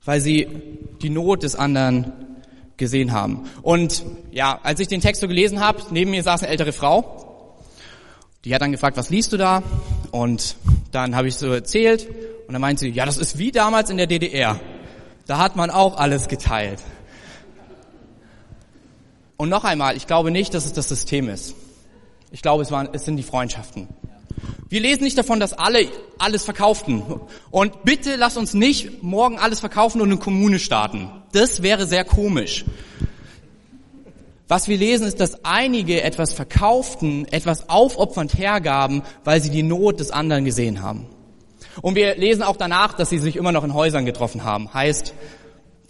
[0.06, 0.48] Weil sie
[1.02, 2.14] die Not des anderen
[2.78, 3.50] gesehen haben.
[3.64, 7.56] Und ja, als ich den Text so gelesen habe, neben mir saß eine ältere Frau.
[8.46, 9.64] Die hat dann gefragt, was liest du da?
[10.12, 10.56] Und
[10.92, 12.08] dann habe ich so erzählt
[12.48, 14.60] und dann meinte sie, ja, das ist wie damals in der DDR.
[15.26, 16.82] Da hat man auch alles geteilt.
[19.38, 21.56] Und noch einmal, ich glaube nicht, dass es das System ist.
[22.32, 23.88] Ich glaube, es, waren, es sind die Freundschaften.
[24.70, 27.04] Wir lesen nicht davon, dass alle alles verkauften.
[27.52, 31.10] Und bitte lass uns nicht morgen alles verkaufen und eine Kommune starten.
[31.32, 32.66] Das wäre sehr komisch.
[34.48, 40.00] Was wir lesen, ist, dass einige etwas verkauften, etwas aufopfernd hergaben, weil sie die Not
[40.00, 41.08] des anderen gesehen haben.
[41.82, 44.74] Und wir lesen auch danach, dass sie sich immer noch in Häusern getroffen haben.
[44.74, 45.14] Heißt,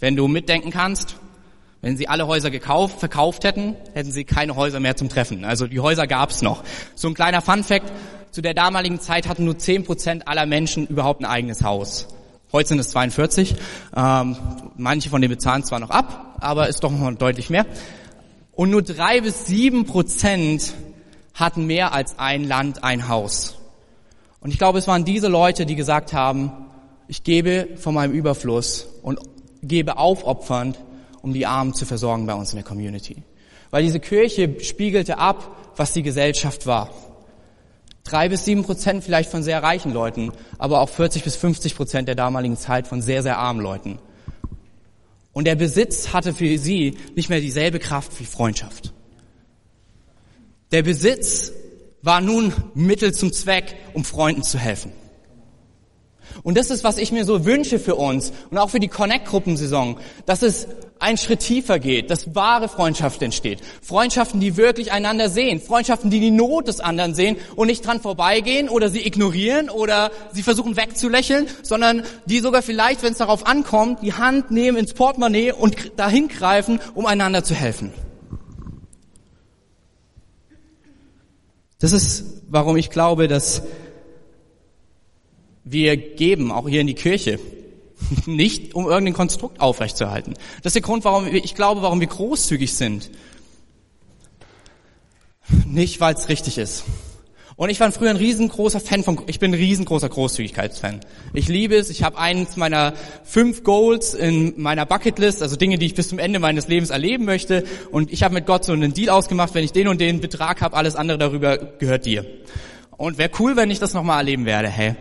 [0.00, 1.16] wenn du mitdenken kannst,
[1.80, 5.44] wenn sie alle Häuser gekauft, verkauft hätten, hätten sie keine Häuser mehr zum Treffen.
[5.44, 6.64] Also die Häuser gab es noch.
[6.94, 7.92] So ein kleiner Fun-Fact,
[8.30, 12.08] zu der damaligen Zeit hatten nur 10% aller Menschen überhaupt ein eigenes Haus.
[12.52, 13.54] Heute sind es 42.
[13.96, 14.36] Ähm,
[14.76, 17.66] manche von denen bezahlen zwar noch ab, aber ist doch noch deutlich mehr.
[18.52, 20.74] Und nur drei bis sieben Prozent
[21.34, 23.56] hatten mehr als ein Land, ein Haus.
[24.40, 26.50] Und ich glaube, es waren diese Leute, die gesagt haben,
[27.06, 29.20] ich gebe von meinem Überfluss und
[29.62, 30.78] gebe aufopfernd,
[31.22, 33.22] um die Armen zu versorgen bei uns in der Community.
[33.70, 36.90] Weil diese Kirche spiegelte ab, was die Gesellschaft war.
[38.04, 42.08] Drei bis sieben Prozent vielleicht von sehr reichen Leuten, aber auch 40 bis 50 Prozent
[42.08, 43.98] der damaligen Zeit von sehr, sehr armen Leuten.
[45.32, 48.94] Und der Besitz hatte für sie nicht mehr dieselbe Kraft wie Freundschaft.
[50.72, 51.52] Der Besitz
[52.02, 54.92] war nun Mittel zum Zweck, um Freunden zu helfen.
[56.42, 59.98] Und das ist, was ich mir so wünsche für uns und auch für die Connect-Gruppensaison,
[60.26, 63.60] dass es einen Schritt tiefer geht, dass wahre Freundschaft entsteht.
[63.82, 65.60] Freundschaften, die wirklich einander sehen.
[65.60, 70.10] Freundschaften, die die Not des anderen sehen und nicht dran vorbeigehen oder sie ignorieren oder
[70.32, 74.94] sie versuchen wegzulächeln, sondern die sogar vielleicht, wenn es darauf ankommt, die Hand nehmen ins
[74.94, 77.92] Portemonnaie und dahin greifen, um einander zu helfen.
[81.80, 83.62] Das ist, warum ich glaube, dass
[85.70, 87.38] wir geben, auch hier in die Kirche,
[88.26, 90.34] nicht um irgendein Konstrukt aufrechtzuerhalten.
[90.62, 93.10] Das ist der Grund, warum ich glaube, warum wir großzügig sind.
[95.66, 96.84] Nicht, weil es richtig ist.
[97.58, 101.00] Und ich war früher ein riesengroßer Fan von, ich bin ein riesengroßer Großzügigkeitsfan.
[101.34, 105.86] Ich liebe es, ich habe eins meiner fünf Goals in meiner Bucketlist, also Dinge, die
[105.86, 107.64] ich bis zum Ende meines Lebens erleben möchte.
[107.90, 110.60] Und ich habe mit Gott so einen Deal ausgemacht, wenn ich den und den Betrag
[110.60, 112.24] habe, alles andere darüber gehört dir.
[112.96, 114.94] Und wäre cool, wenn ich das nochmal erleben werde, hey.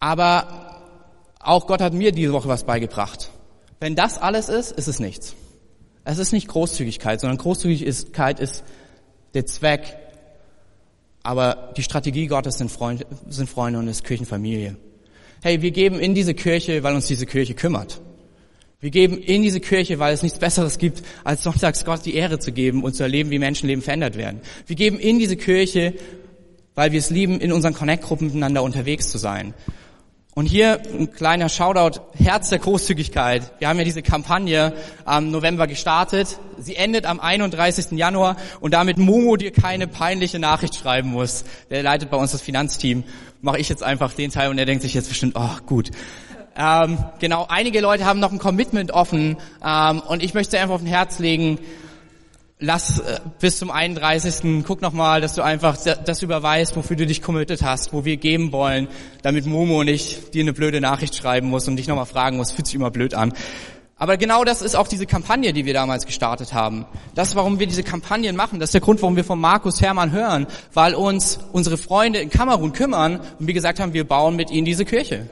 [0.00, 0.82] Aber
[1.38, 3.30] auch Gott hat mir diese Woche was beigebracht.
[3.78, 5.34] Wenn das alles ist, ist es nichts.
[6.04, 8.64] Es ist nicht Großzügigkeit, sondern Großzügigkeit ist
[9.34, 9.96] der Zweck.
[11.22, 14.76] Aber die Strategie Gottes sind Freunde, sind Freunde und ist Kirchenfamilie.
[15.42, 18.00] Hey, wir geben in diese Kirche, weil uns diese Kirche kümmert.
[18.80, 22.38] Wir geben in diese Kirche, weil es nichts Besseres gibt, als sonntags Gott die Ehre
[22.38, 24.40] zu geben und zu erleben, wie Menschenleben verändert werden.
[24.66, 25.94] Wir geben in diese Kirche,
[26.74, 29.52] weil wir es lieben, in unseren Connect-Gruppen miteinander unterwegs zu sein.
[30.34, 33.50] Und hier ein kleiner Shoutout, Herz der Großzügigkeit.
[33.58, 34.72] Wir haben ja diese Kampagne
[35.04, 36.38] am November gestartet.
[36.56, 37.98] Sie endet am 31.
[37.98, 41.44] Januar und damit Momo dir keine peinliche Nachricht schreiben muss.
[41.68, 43.02] Der leitet bei uns das Finanzteam.
[43.42, 45.90] Mache ich jetzt einfach den Teil und er denkt sich jetzt bestimmt, oh gut.
[46.56, 50.82] Ähm, genau, einige Leute haben noch ein Commitment offen ähm, und ich möchte einfach auf
[50.82, 51.58] ein Herz legen,
[52.60, 54.64] lass äh, bis zum 31.
[54.66, 58.52] guck nochmal, dass du einfach das überweist, wofür du dich committed hast, wo wir geben
[58.52, 58.88] wollen,
[59.22, 62.66] damit Momo nicht dir eine blöde Nachricht schreiben muss und dich nochmal fragen muss, fühlt
[62.66, 63.32] sich immer blöd an.
[63.96, 66.86] Aber genau das ist auch diese Kampagne, die wir damals gestartet haben.
[67.14, 68.58] Das warum wir diese Kampagnen machen.
[68.58, 72.30] Das ist der Grund, warum wir von Markus Hermann hören, weil uns unsere Freunde in
[72.30, 75.28] Kamerun kümmern und wir gesagt haben, wir bauen mit ihnen diese Kirche.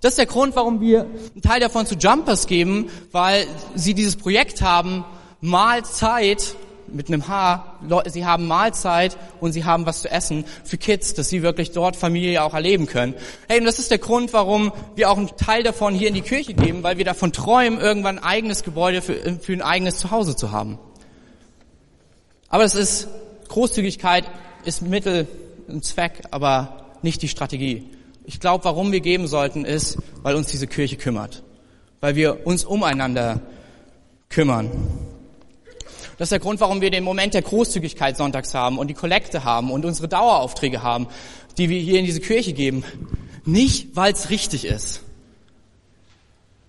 [0.00, 3.46] Das ist der Grund, warum wir einen Teil davon zu Jumpers geben, weil
[3.76, 5.04] sie dieses Projekt haben,
[5.42, 6.54] Mahlzeit
[6.86, 11.28] mit einem H, sie haben Mahlzeit und sie haben was zu essen für Kids, dass
[11.28, 13.14] sie wirklich dort Familie auch erleben können.
[13.48, 16.22] Hey, und das ist der Grund, warum wir auch einen Teil davon hier in die
[16.22, 20.36] Kirche geben, weil wir davon träumen, irgendwann ein eigenes Gebäude für, für ein eigenes Zuhause
[20.36, 20.78] zu haben.
[22.48, 23.08] Aber es ist,
[23.48, 24.24] Großzügigkeit
[24.64, 25.26] ist Mittel,
[25.68, 27.88] ein Zweck, aber nicht die Strategie.
[28.24, 31.42] Ich glaube, warum wir geben sollten, ist, weil uns diese Kirche kümmert.
[32.00, 33.40] Weil wir uns umeinander
[34.28, 34.70] kümmern.
[36.18, 39.44] Das ist der Grund, warum wir den Moment der Großzügigkeit sonntags haben und die Kollekte
[39.44, 41.08] haben und unsere Daueraufträge haben,
[41.58, 42.84] die wir hier in diese Kirche geben.
[43.44, 45.02] Nicht, weil es richtig ist,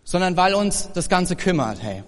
[0.04, 2.04] sondern weil uns das Ganze kümmert, hey.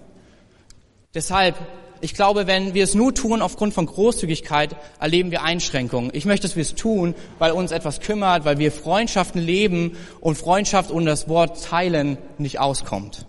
[1.14, 1.56] Deshalb
[2.00, 6.10] ich glaube, wenn wir es nur tun aufgrund von Großzügigkeit, erleben wir Einschränkungen.
[6.12, 10.36] Ich möchte, dass wir es tun, weil uns etwas kümmert, weil wir Freundschaften leben und
[10.36, 13.26] Freundschaft ohne das Wort teilen nicht auskommt.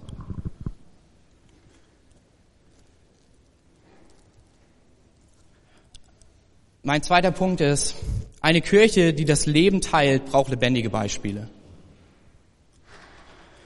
[6.87, 7.95] Mein zweiter Punkt ist,
[8.39, 11.49] eine Kirche, die das Leben teilt, braucht lebendige Beispiele.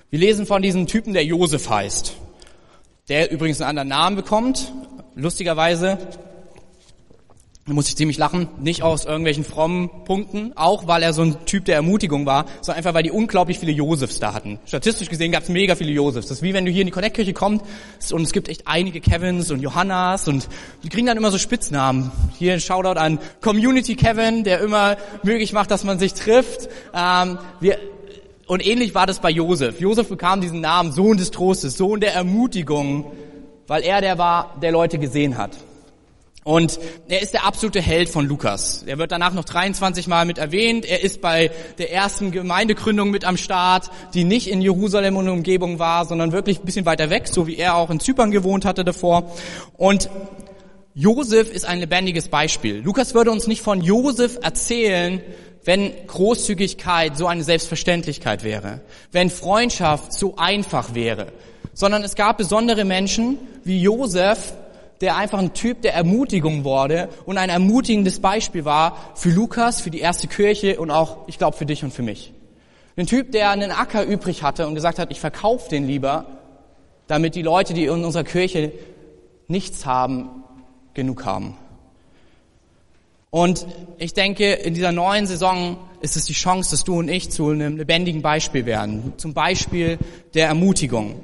[0.09, 2.15] Wir lesen von diesem Typen, der Josef heißt,
[3.09, 4.73] der übrigens einen anderen Namen bekommt,
[5.13, 5.99] lustigerweise,
[7.67, 11.45] da muss ich ziemlich lachen, nicht aus irgendwelchen frommen Punkten, auch weil er so ein
[11.45, 14.59] Typ der Ermutigung war, sondern einfach, weil die unglaublich viele Josefs da hatten.
[14.65, 16.27] Statistisch gesehen gab es mega viele Josefs.
[16.27, 17.63] Das ist wie wenn du hier in die Connect-Kirche kommst
[18.11, 20.47] und es gibt echt einige Kevins und Johannas und
[20.83, 22.11] die kriegen dann immer so Spitznamen.
[22.39, 26.67] Hier ein Shoutout an Community Kevin, der immer möglich macht, dass man sich trifft.
[26.95, 27.77] Ähm, wir,
[28.47, 29.79] und ähnlich war das bei Josef.
[29.79, 33.11] Josef bekam diesen Namen Sohn des Trostes, Sohn der Ermutigung,
[33.67, 35.51] weil er der war, der Leute gesehen hat.
[36.43, 38.83] Und er ist der absolute Held von Lukas.
[38.87, 40.85] Er wird danach noch 23 Mal mit erwähnt.
[40.85, 45.77] Er ist bei der ersten Gemeindegründung mit am Start, die nicht in Jerusalem und Umgebung
[45.77, 48.83] war, sondern wirklich ein bisschen weiter weg, so wie er auch in Zypern gewohnt hatte
[48.83, 49.31] davor.
[49.77, 50.09] Und
[50.95, 52.81] Josef ist ein lebendiges Beispiel.
[52.81, 55.21] Lukas würde uns nicht von Josef erzählen,
[55.63, 61.27] wenn Großzügigkeit so eine Selbstverständlichkeit wäre, wenn Freundschaft so einfach wäre,
[61.73, 64.53] sondern es gab besondere Menschen wie Josef,
[65.01, 69.89] der einfach ein Typ der Ermutigung wurde und ein ermutigendes Beispiel war für Lukas, für
[69.89, 72.33] die erste Kirche und auch, ich glaube, für dich und für mich.
[72.95, 76.25] Ein Typ, der einen Acker übrig hatte und gesagt hat, ich verkaufe den lieber,
[77.07, 78.71] damit die Leute, die in unserer Kirche
[79.47, 80.43] nichts haben,
[80.93, 81.57] genug haben.
[83.31, 83.65] Und
[83.97, 87.49] ich denke, in dieser neuen Saison ist es die Chance, dass du und ich zu
[87.49, 89.13] einem lebendigen Beispiel werden.
[89.17, 89.97] Zum Beispiel
[90.33, 91.15] der Ermutigung.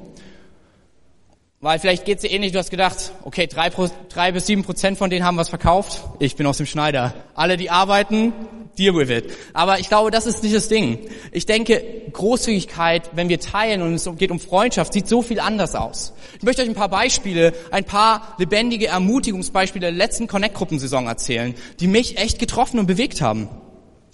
[1.59, 3.71] Weil vielleicht geht's dir ähnlich, du hast gedacht, okay, drei,
[4.09, 6.03] drei bis sieben Prozent von denen haben was verkauft.
[6.19, 7.15] Ich bin aus dem Schneider.
[7.33, 8.31] Alle, die arbeiten,
[8.77, 9.35] deal with it.
[9.53, 10.99] Aber ich glaube, das ist nicht das Ding.
[11.31, 15.73] Ich denke, Großzügigkeit, wenn wir teilen und es geht um Freundschaft, sieht so viel anders
[15.73, 16.13] aus.
[16.37, 21.87] Ich möchte euch ein paar Beispiele, ein paar lebendige Ermutigungsbeispiele der letzten Connect-Gruppensaison erzählen, die
[21.87, 23.49] mich echt getroffen und bewegt haben.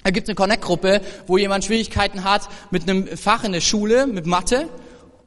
[0.06, 4.08] Da gibt es eine Connect-Gruppe, wo jemand Schwierigkeiten hat mit einem Fach in der Schule,
[4.08, 4.70] mit Mathe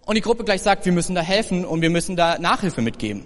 [0.06, 3.24] und die Gruppe gleich sagt, wir müssen da helfen und wir müssen da Nachhilfe mitgeben.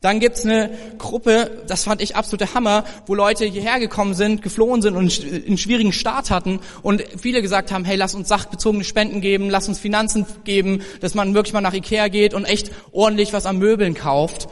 [0.00, 4.82] Dann gibt's eine Gruppe, das fand ich absolute Hammer, wo Leute hierher gekommen sind, geflohen
[4.82, 9.20] sind und einen schwierigen Start hatten und viele gesagt haben, hey, lass uns sachbezogene Spenden
[9.20, 13.32] geben, lass uns Finanzen geben, dass man wirklich mal nach Ikea geht und echt ordentlich
[13.32, 14.48] was an Möbeln kauft,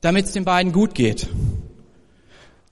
[0.00, 1.28] damit es den beiden gut geht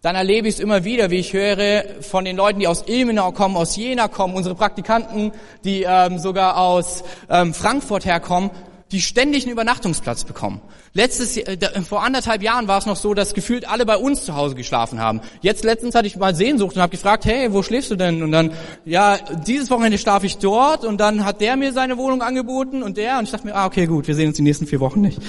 [0.08, 3.30] dann erlebe ich es immer wieder, wie ich höre von den Leuten, die aus Ilmenau
[3.30, 5.32] kommen, aus Jena kommen, unsere Praktikanten,
[5.64, 8.50] die ähm, sogar aus ähm, Frankfurt herkommen,
[8.90, 10.62] die ständig einen Übernachtungsplatz bekommen.
[10.94, 14.34] Letztes äh, vor anderthalb Jahren war es noch so, dass gefühlt alle bei uns zu
[14.34, 15.20] Hause geschlafen haben.
[15.42, 18.22] Jetzt letztens hatte ich mal Sehnsucht und habe gefragt, hey, wo schläfst du denn?
[18.22, 18.52] Und dann,
[18.86, 22.96] ja, dieses Wochenende schlafe ich dort und dann hat der mir seine Wohnung angeboten und
[22.96, 25.02] der und ich dachte mir, ah, okay, gut, wir sehen uns die nächsten vier Wochen
[25.02, 25.20] nicht.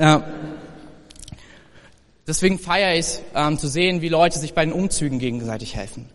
[0.00, 0.24] Ja.
[2.26, 6.08] Deswegen feiere ich es, ähm, zu sehen, wie Leute sich bei den Umzügen gegenseitig helfen.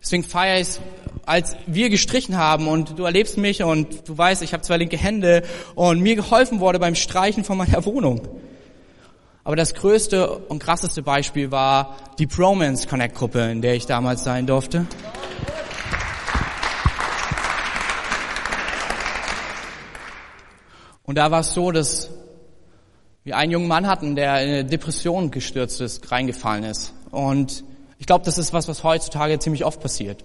[0.00, 0.80] Deswegen feiere ich es,
[1.24, 4.96] als wir gestrichen haben und du erlebst mich und du weißt, ich habe zwei linke
[4.96, 5.44] Hände
[5.76, 8.26] und mir geholfen wurde beim Streichen von meiner Wohnung.
[9.44, 14.24] Aber das größte und krasseste Beispiel war die Promance Connect Gruppe, in der ich damals
[14.24, 14.86] sein durfte.
[21.04, 22.10] Und da war es so, dass
[23.24, 26.92] wir einen jungen Mann hatten, der in eine Depression gestürzt ist, reingefallen ist.
[27.10, 27.64] Und
[27.98, 30.24] ich glaube, das ist was, was heutzutage ziemlich oft passiert.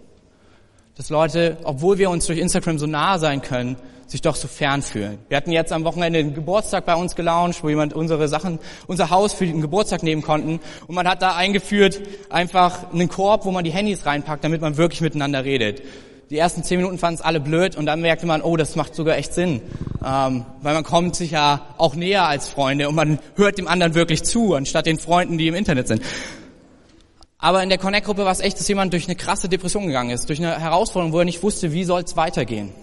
[0.96, 4.82] Dass Leute, obwohl wir uns durch Instagram so nah sein können, sich doch so fern
[4.82, 5.20] fühlen.
[5.28, 8.58] Wir hatten jetzt am Wochenende einen Geburtstag bei uns gelauncht, wo jemand unsere Sachen,
[8.88, 10.60] unser Haus für den Geburtstag nehmen konnten.
[10.88, 14.78] Und man hat da eingeführt einfach einen Korb, wo man die Handys reinpackt, damit man
[14.78, 15.84] wirklich miteinander redet.
[16.30, 18.96] Die ersten zehn Minuten fanden es alle blöd und dann merkte man, oh, das macht
[18.96, 19.62] sogar echt Sinn.
[20.06, 23.96] Ähm, weil man kommt sich ja auch näher als Freunde und man hört dem anderen
[23.96, 26.02] wirklich zu, anstatt den Freunden, die im Internet sind.
[27.38, 30.28] Aber in der Connect-Gruppe war es echt, dass jemand durch eine krasse Depression gegangen ist,
[30.28, 32.74] durch eine Herausforderung, wo er nicht wusste, wie soll es weitergehen.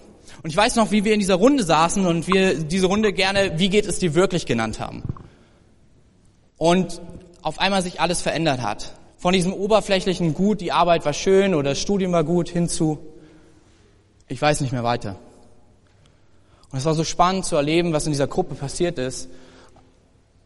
[0.41, 3.59] Und ich weiß noch, wie wir in dieser Runde saßen und wir diese Runde gerne,
[3.59, 5.03] wie geht es dir wirklich genannt haben.
[6.57, 7.01] Und
[7.41, 8.93] auf einmal sich alles verändert hat.
[9.17, 12.99] Von diesem oberflächlichen Gut, die Arbeit war schön oder das Studium war gut, hinzu,
[14.27, 15.17] ich weiß nicht mehr weiter.
[16.71, 19.29] Und es war so spannend zu erleben, was in dieser Gruppe passiert ist,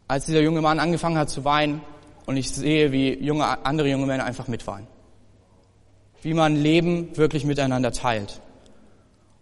[0.08, 1.82] als dieser junge Mann angefangen hat zu weinen
[2.26, 4.88] und ich sehe, wie junge, andere junge Männer einfach mitweinen.
[6.22, 8.42] Wie man Leben wirklich miteinander teilt.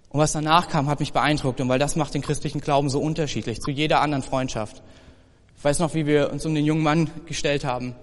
[0.10, 3.00] Und was danach kam, hat mich beeindruckt und weil das macht den christlichen Glauben so
[3.02, 4.82] unterschiedlich zu jeder anderen Freundschaft.
[5.58, 7.96] Ich weiß noch, wie wir uns um den jungen Mann gestellt haben.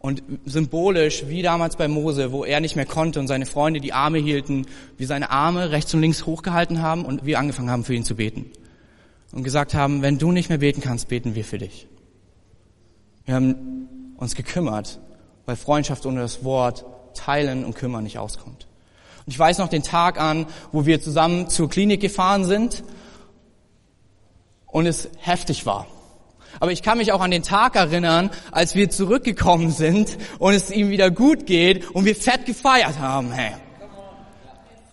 [0.00, 3.92] Und symbolisch, wie damals bei Mose, wo er nicht mehr konnte und seine Freunde die
[3.92, 7.94] Arme hielten, wie seine Arme rechts und links hochgehalten haben und wir angefangen haben, für
[7.94, 8.46] ihn zu beten.
[9.32, 11.86] Und gesagt haben, wenn du nicht mehr beten kannst, beten wir für dich.
[13.26, 14.98] Wir haben uns gekümmert,
[15.44, 18.66] weil Freundschaft ohne das Wort teilen und kümmern nicht auskommt.
[19.26, 22.82] Und ich weiß noch den Tag an, wo wir zusammen zur Klinik gefahren sind
[24.66, 25.86] und es heftig war.
[26.58, 30.70] Aber ich kann mich auch an den Tag erinnern, als wir zurückgekommen sind und es
[30.70, 33.52] ihm wieder gut geht und wir fett gefeiert haben, hey.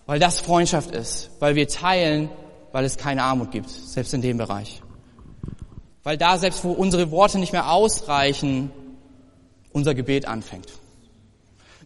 [0.06, 2.30] Weil das Freundschaft ist, weil wir teilen,
[2.72, 4.80] weil es keine Armut gibt, selbst in dem Bereich.
[6.02, 8.70] Weil da, selbst wo unsere Worte nicht mehr ausreichen,
[9.72, 10.68] unser Gebet anfängt.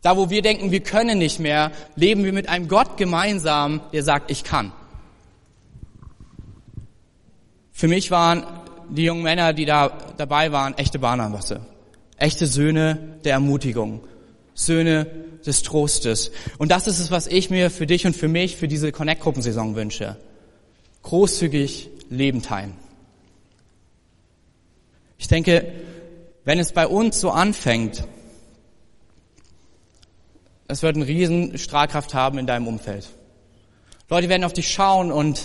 [0.02, 4.02] Da, wo wir denken, wir können nicht mehr, leben wir mit einem Gott gemeinsam, der
[4.02, 4.72] sagt, ich kann.
[7.70, 8.44] Für mich waren
[8.92, 11.60] die jungen Männer, die da dabei waren, echte Barnabasse.
[12.16, 14.02] Echte Söhne der Ermutigung.
[14.54, 15.06] Söhne
[15.46, 16.30] des Trostes.
[16.58, 19.74] Und das ist es, was ich mir für dich und für mich für diese Connect-Gruppensaison
[19.74, 20.16] wünsche.
[21.02, 22.74] Großzügig Leben teilen.
[25.18, 25.72] Ich denke,
[26.44, 28.04] wenn es bei uns so anfängt,
[30.68, 33.08] es wird einen riesen Strahlkraft haben in deinem Umfeld.
[34.08, 35.42] Leute werden auf dich schauen und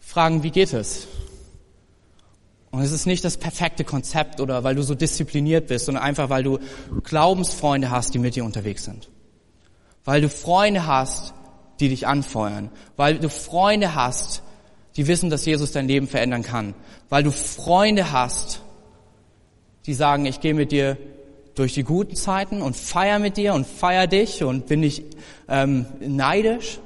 [0.00, 1.08] fragen, wie geht es?
[2.74, 6.28] Und es ist nicht das perfekte Konzept oder weil du so diszipliniert bist, sondern einfach
[6.28, 6.58] weil du
[7.04, 9.08] Glaubensfreunde hast, die mit dir unterwegs sind.
[10.04, 11.34] Weil du Freunde hast,
[11.78, 12.70] die dich anfeuern.
[12.96, 14.42] Weil du Freunde hast,
[14.96, 16.74] die wissen, dass Jesus dein Leben verändern kann.
[17.08, 18.60] Weil du Freunde hast,
[19.86, 20.96] die sagen, ich gehe mit dir
[21.54, 25.04] durch die guten Zeiten und feier mit dir und feier dich und bin nicht
[25.48, 26.80] ähm, neidisch,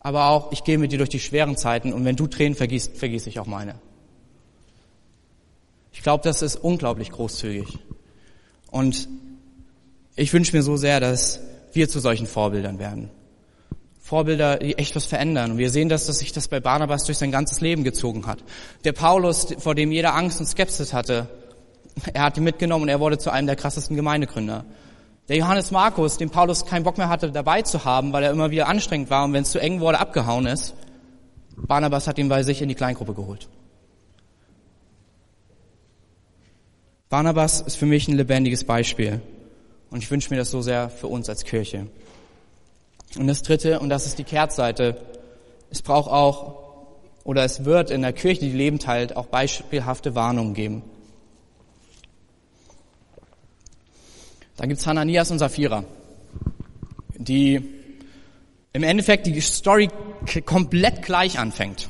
[0.00, 2.96] aber auch ich gehe mit dir durch die schweren Zeiten und wenn du Tränen vergießt,
[2.96, 3.74] vergieße ich auch meine.
[6.06, 7.80] Ich glaube, das ist unglaublich großzügig.
[8.70, 9.08] Und
[10.14, 11.40] ich wünsche mir so sehr, dass
[11.72, 13.10] wir zu solchen Vorbildern werden.
[13.98, 15.50] Vorbilder, die echt was verändern.
[15.50, 18.44] Und wir sehen das, dass sich das bei Barnabas durch sein ganzes Leben gezogen hat.
[18.84, 21.28] Der Paulus, vor dem jeder Angst und Skepsis hatte,
[22.14, 24.64] er hat ihn mitgenommen und er wurde zu einem der krassesten Gemeindegründer.
[25.28, 28.52] Der Johannes Markus, den Paulus keinen Bock mehr hatte, dabei zu haben, weil er immer
[28.52, 30.72] wieder anstrengend war und wenn es zu eng wurde, abgehauen ist.
[31.56, 33.48] Barnabas hat ihn bei sich in die Kleingruppe geholt.
[37.08, 39.20] Barnabas ist für mich ein lebendiges Beispiel.
[39.90, 41.86] Und ich wünsche mir das so sehr für uns als Kirche.
[43.16, 45.00] Und das dritte, und das ist die Kehrtseite,
[45.70, 46.66] es braucht auch,
[47.22, 50.82] oder es wird in der Kirche, die Leben teilt, auch beispielhafte Warnungen geben.
[54.56, 55.84] Da gibt's Hananias und Sapphira,
[57.16, 57.62] die
[58.72, 59.88] im Endeffekt die Story
[60.44, 61.88] komplett gleich anfängt.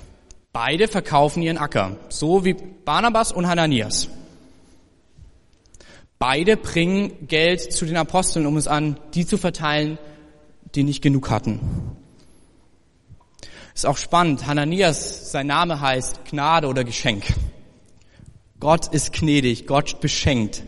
[0.52, 4.09] Beide verkaufen ihren Acker, so wie Barnabas und Hananias.
[6.18, 9.98] Beide bringen Geld zu den Aposteln, um es an die zu verteilen,
[10.74, 11.61] die nicht genug hatten.
[13.74, 14.46] Ist auch spannend.
[14.46, 17.24] Hananias, sein Name heißt Gnade oder Geschenk.
[18.59, 20.62] Gott ist gnädig, Gott beschenkt.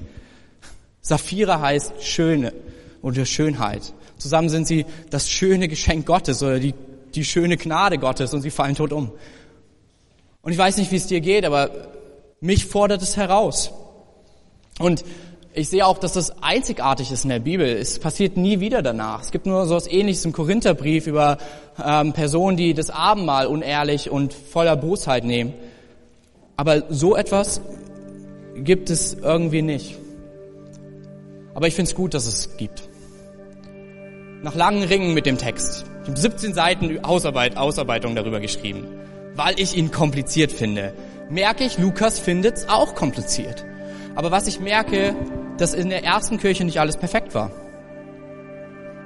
[1.01, 2.53] Saphira heißt Schöne
[3.01, 3.95] oder Schönheit.
[4.19, 6.75] Zusammen sind sie das schöne Geschenk Gottes oder die,
[7.15, 9.13] die schöne Gnade Gottes und sie fallen tot um.
[10.43, 11.71] Und ich weiß nicht, wie es dir geht, aber
[12.41, 13.71] mich fordert es heraus.
[14.79, 15.05] Und
[15.59, 17.67] ich sehe auch, dass das einzigartig ist in der Bibel.
[17.67, 19.23] Es passiert nie wieder danach.
[19.23, 21.39] Es gibt nur so etwas Ähnliches im Korintherbrief über
[21.85, 25.55] ähm, Personen, die das Abendmahl unehrlich und voller Bosheit nehmen.
[26.57, 27.61] Aber so etwas
[28.55, 29.99] gibt es irgendwie nicht.
[31.55, 32.89] Aber ich finde es gut, dass es gibt.
[34.43, 35.85] Nach langen Ringen mit dem Text.
[36.05, 38.87] Ich habe 17 Seiten Ausarbeit, Ausarbeitung darüber geschrieben,
[39.35, 40.95] weil ich ihn kompliziert finde.
[41.31, 43.65] Merke ich, Lukas findet es auch kompliziert.
[44.15, 45.15] Aber was ich merke,
[45.59, 47.51] dass in der ersten Kirche nicht alles perfekt war.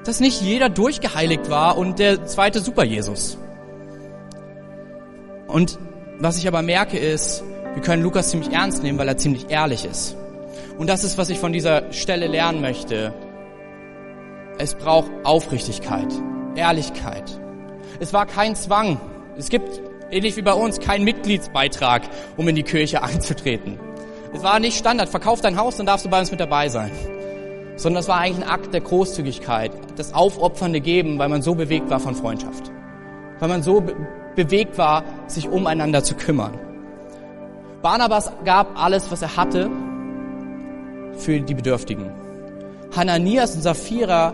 [0.04, 3.38] Dass nicht jeder durchgeheiligt war und der zweite Super-Jesus.
[5.48, 5.78] Und
[6.18, 7.42] was ich aber merke ist,
[7.74, 10.16] wir können Lukas ziemlich ernst nehmen, weil er ziemlich ehrlich ist.
[10.78, 13.14] Und das ist, was ich von dieser Stelle lernen möchte.
[14.58, 16.08] Es braucht Aufrichtigkeit,
[16.54, 17.24] Ehrlichkeit.
[18.00, 19.00] Es war kein Zwang.
[19.36, 22.02] Es gibt, ähnlich wie bei uns, keinen Mitgliedsbeitrag,
[22.36, 23.78] um in die Kirche einzutreten.
[24.34, 26.90] Es war nicht Standard, verkauf dein Haus, dann darfst du bei uns mit dabei sein.
[27.76, 31.90] Sondern es war eigentlich ein Akt der Großzügigkeit, das aufopfernde Geben, weil man so bewegt
[31.90, 32.70] war von Freundschaft.
[33.38, 33.94] Weil man so be
[34.34, 36.58] bewegt war, sich umeinander zu kümmern.
[37.82, 39.70] Barnabas gab alles, was er hatte,
[41.18, 42.10] für die Bedürftigen.
[42.96, 44.32] Hananias und Sapphira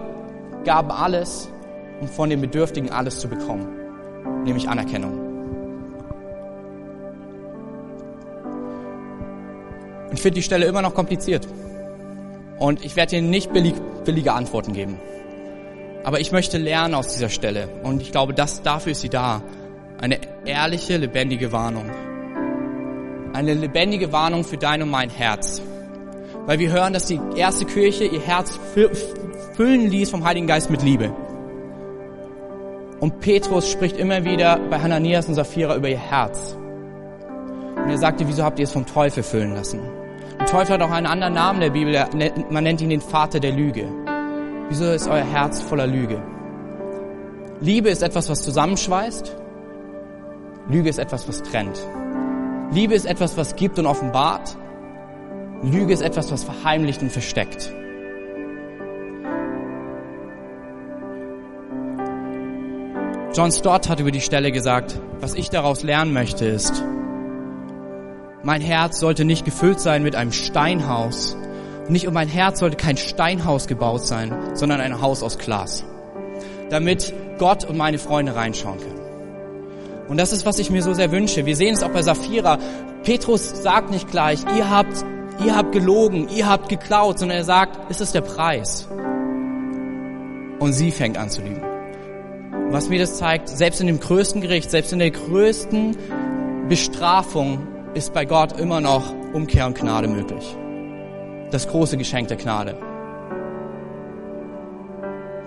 [0.63, 1.51] gaben alles,
[2.01, 3.67] um von den Bedürftigen alles zu bekommen,
[4.45, 5.28] nämlich Anerkennung.
[10.19, 11.47] Ich finde die Stelle immer noch kompliziert.
[12.59, 14.99] Und ich werde dir nicht billig, billige Antworten geben.
[16.03, 17.69] Aber ich möchte lernen aus dieser Stelle.
[17.85, 19.45] Und ich glaube, das, dafür ist sie da.
[20.01, 21.89] Eine ehrliche, lebendige Warnung.
[23.33, 25.63] Eine lebendige Warnung für dein und mein Herz.
[26.47, 28.59] Weil wir hören, dass die erste Kirche ihr Herz
[29.55, 31.15] füllen ließ vom Heiligen Geist mit Liebe.
[32.99, 36.57] Und Petrus spricht immer wieder bei Hananias und Sapphira über ihr Herz.
[37.77, 39.79] Und er sagte, wieso habt ihr es vom Teufel füllen lassen?
[40.39, 41.95] Der Teufel hat auch einen anderen Namen der Bibel,
[42.51, 43.89] man nennt ihn den Vater der Lüge.
[44.69, 46.23] Wieso ist euer Herz voller Lüge?
[47.61, 49.37] Liebe ist etwas, was zusammenschweißt.
[50.69, 51.79] Lüge ist etwas, was trennt.
[52.71, 54.57] Liebe ist etwas, was gibt und offenbart.
[55.63, 57.73] Lüge ist etwas, was verheimlicht und versteckt.
[63.35, 66.85] John Stott hat über die Stelle gesagt, was ich daraus lernen möchte ist,
[68.43, 71.37] mein Herz sollte nicht gefüllt sein mit einem Steinhaus.
[71.89, 75.85] Nicht um mein Herz sollte kein Steinhaus gebaut sein, sondern ein Haus aus Glas.
[76.71, 79.01] Damit Gott und meine Freunde reinschauen können.
[80.09, 81.47] Und das ist, was ich mir so sehr wünsche.
[81.47, 82.59] Wir sehen es auch bei Sapphira.
[83.03, 85.05] Petrus sagt nicht gleich, ihr habt,
[85.45, 88.89] ihr habt gelogen, ihr habt geklaut, sondern er sagt, ist es der Preis?
[90.61, 91.63] Und sie fängt an zu lügen.
[92.71, 95.97] Was mir das zeigt, selbst in dem größten Gericht, selbst in der größten
[96.69, 100.57] Bestrafung ist bei Gott immer noch Umkehr und Gnade möglich.
[101.51, 102.77] Das große Geschenk der Gnade.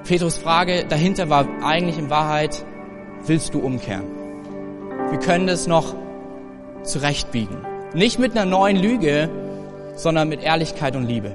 [0.03, 2.65] Petrus Frage dahinter war eigentlich in Wahrheit,
[3.25, 4.05] willst du umkehren?
[5.09, 5.95] Wir können das noch
[6.83, 7.57] zurechtbiegen.
[7.93, 9.29] Nicht mit einer neuen Lüge,
[9.95, 11.33] sondern mit Ehrlichkeit und Liebe.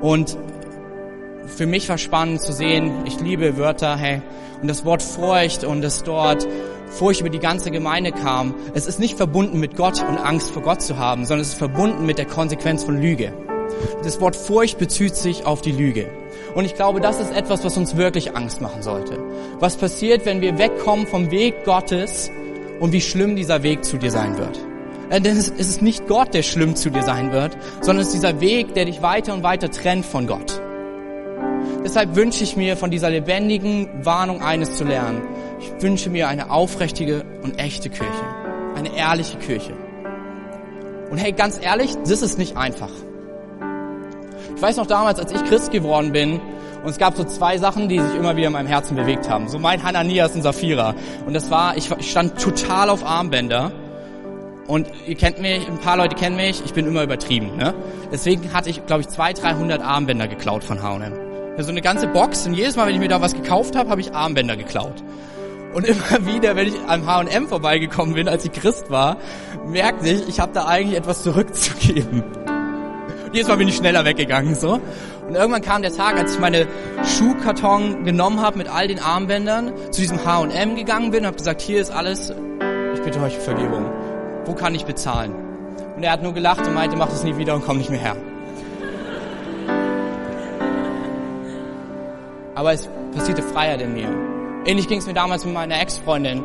[0.00, 0.38] Und
[1.46, 4.22] für mich war spannend zu sehen, ich liebe Wörter, hey,
[4.60, 6.46] und das Wort Furcht und das dort
[6.88, 8.54] Furcht über die ganze Gemeinde kam.
[8.74, 11.58] Es ist nicht verbunden mit Gott und Angst vor Gott zu haben, sondern es ist
[11.58, 13.32] verbunden mit der Konsequenz von Lüge.
[14.02, 16.08] Das Wort Furcht bezieht sich auf die Lüge.
[16.54, 19.18] Und ich glaube, das ist etwas, was uns wirklich Angst machen sollte.
[19.58, 22.30] Was passiert, wenn wir wegkommen vom Weg Gottes
[22.80, 24.58] und wie schlimm dieser Weg zu dir sein wird?
[25.10, 28.14] Äh, denn es ist nicht Gott, der schlimm zu dir sein wird, sondern es ist
[28.14, 30.60] dieser Weg, der dich weiter und weiter trennt von Gott.
[31.86, 35.22] Deshalb wünsche ich mir von dieser lebendigen Warnung eines zu lernen.
[35.60, 38.24] Ich wünsche mir eine aufrichtige und echte Kirche.
[38.74, 39.72] Eine ehrliche Kirche.
[41.12, 42.90] Und hey, ganz ehrlich, das ist nicht einfach.
[44.56, 46.40] Ich weiß noch damals, als ich Christ geworden bin,
[46.82, 49.46] und es gab so zwei Sachen, die sich immer wieder in meinem Herzen bewegt haben.
[49.48, 50.92] So mein Hananias und Sapphira.
[51.24, 53.70] Und das war, ich stand total auf Armbänder.
[54.66, 57.56] Und ihr kennt mich, ein paar Leute kennen mich, ich bin immer übertrieben.
[57.56, 57.74] Ne?
[58.10, 61.25] Deswegen hatte ich, glaube ich, 200, 300 Armbänder geklaut von H&M
[61.64, 64.00] so eine ganze Box und jedes Mal, wenn ich mir da was gekauft habe, habe
[64.00, 65.02] ich Armbänder geklaut.
[65.72, 69.16] Und immer wieder, wenn ich am H&M vorbeigekommen bin, als ich Christ war,
[69.66, 72.22] merkte ich, ich habe da eigentlich etwas zurückzugeben.
[72.22, 74.80] Und jedes Mal bin ich schneller weggegangen so.
[75.26, 76.68] Und irgendwann kam der Tag, als ich meine
[77.04, 81.60] Schuhkarton genommen habe mit all den Armbändern, zu diesem H&M gegangen bin und habe gesagt,
[81.60, 82.32] hier ist alles,
[82.94, 83.90] ich bitte euch Vergebung.
[84.44, 85.34] Wo kann ich bezahlen?
[85.96, 87.98] Und er hat nur gelacht und meinte, mach das nie wieder und komm nicht mehr
[87.98, 88.16] her.
[92.56, 94.08] Aber es passierte Freiheit in mir.
[94.64, 96.42] Ähnlich ging es mir damals mit meiner Ex-Freundin,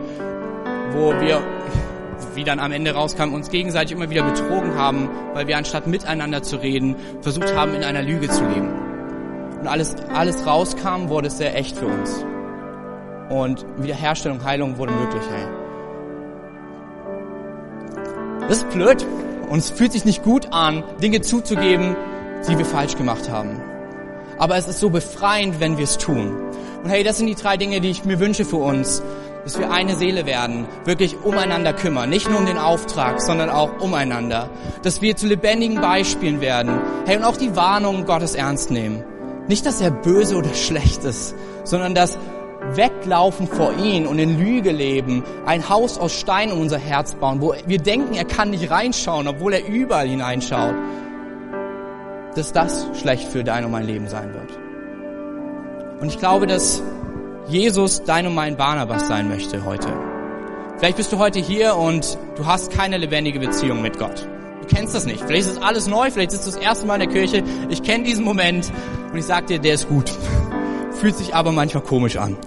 [0.91, 1.41] wo wir,
[2.35, 6.43] wie dann am Ende rauskam, uns gegenseitig immer wieder betrogen haben, weil wir anstatt miteinander
[6.43, 8.69] zu reden, versucht haben, in einer Lüge zu leben.
[9.61, 12.25] Und alles, alles rauskam, wurde es sehr echt für uns.
[13.29, 15.23] Und Wiederherstellung, Heilung wurde möglich.
[15.31, 15.47] Hey.
[18.49, 19.05] Das ist blöd
[19.49, 21.95] und es fühlt sich nicht gut an, Dinge zuzugeben,
[22.49, 23.70] die wir falsch gemacht haben
[24.37, 26.35] aber es ist so befreiend, wenn wir es tun.
[26.83, 29.03] Und hey, das sind die drei Dinge, die ich mir wünsche für uns,
[29.43, 33.79] dass wir eine Seele werden, wirklich umeinander kümmern, nicht nur um den Auftrag, sondern auch
[33.79, 34.49] umeinander,
[34.83, 36.79] dass wir zu lebendigen Beispielen werden.
[37.05, 39.03] Hey, und auch die Warnungen Gottes ernst nehmen.
[39.47, 42.17] Nicht, dass er böse oder schlecht ist, sondern dass
[42.73, 47.41] weglaufen vor ihn und in Lüge leben, ein Haus aus Stein um unser Herz bauen,
[47.41, 50.75] wo wir denken, er kann nicht reinschauen, obwohl er überall hineinschaut
[52.35, 54.57] dass das schlecht für dein und mein Leben sein wird.
[56.01, 56.81] Und ich glaube, dass
[57.47, 59.89] Jesus dein und mein Barnabas sein möchte heute.
[60.77, 64.27] Vielleicht bist du heute hier und du hast keine lebendige Beziehung mit Gott.
[64.61, 65.23] Du kennst das nicht.
[65.23, 67.43] Vielleicht ist es alles neu, vielleicht ist du das erste Mal in der Kirche.
[67.69, 68.71] Ich kenne diesen Moment
[69.11, 70.09] und ich sag dir, der ist gut.
[70.99, 72.37] Fühlt sich aber manchmal komisch an.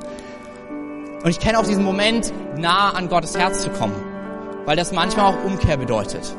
[1.22, 3.94] Und ich kenne auch diesen Moment, nah an Gottes Herz zu kommen,
[4.64, 6.34] weil das manchmal auch Umkehr bedeutet.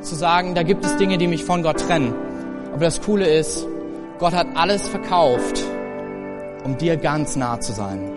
[0.00, 2.14] Zu sagen, da gibt es Dinge, die mich von Gott trennen.
[2.72, 3.66] Aber das Coole ist,
[4.18, 5.62] Gott hat alles verkauft,
[6.64, 8.10] um dir ganz nah zu sein.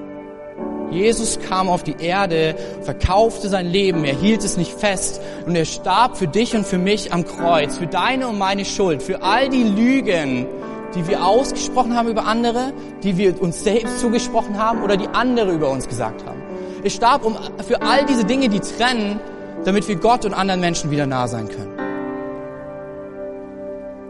[0.91, 5.65] Jesus kam auf die Erde, verkaufte sein Leben, er hielt es nicht fest und er
[5.65, 9.49] starb für dich und für mich am Kreuz, für deine und meine Schuld, für all
[9.49, 10.47] die Lügen,
[10.93, 12.71] die wir ausgesprochen haben über andere,
[13.03, 16.41] die wir uns selbst zugesprochen haben oder die andere über uns gesagt haben.
[16.83, 17.35] Er starb um,
[17.67, 19.19] für all diese Dinge, die trennen,
[19.65, 21.74] damit wir Gott und anderen Menschen wieder nah sein können.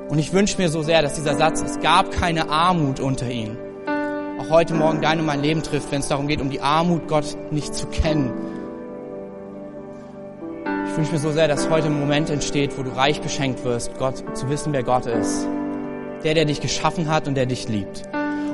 [0.09, 3.57] Und ich wünsche mir so sehr, dass dieser Satz, es gab keine Armut unter ihnen,
[4.39, 7.07] auch heute Morgen dein und mein Leben trifft, wenn es darum geht, um die Armut
[7.07, 8.31] Gott nicht zu kennen.
[10.87, 13.97] Ich wünsche mir so sehr, dass heute ein Moment entsteht, wo du reich beschenkt wirst,
[13.97, 15.47] Gott zu wissen, wer Gott ist.
[16.23, 18.03] Der, der dich geschaffen hat und der dich liebt.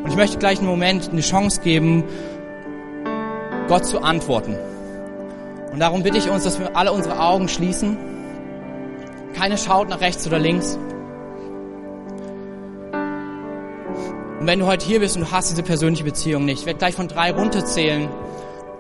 [0.04, 2.06] Und ich möchte gleich einen Moment eine Chance geben,
[3.68, 4.56] Gott zu antworten.
[5.72, 7.98] Und darum bitte ich uns, dass wir alle unsere Augen schließen.
[9.34, 10.80] Keine schaut nach rechts oder links.
[14.42, 16.80] Und wenn du heute hier bist und du hast diese persönliche Beziehung nicht, ich werde
[16.80, 18.10] gleich von drei runterzählen.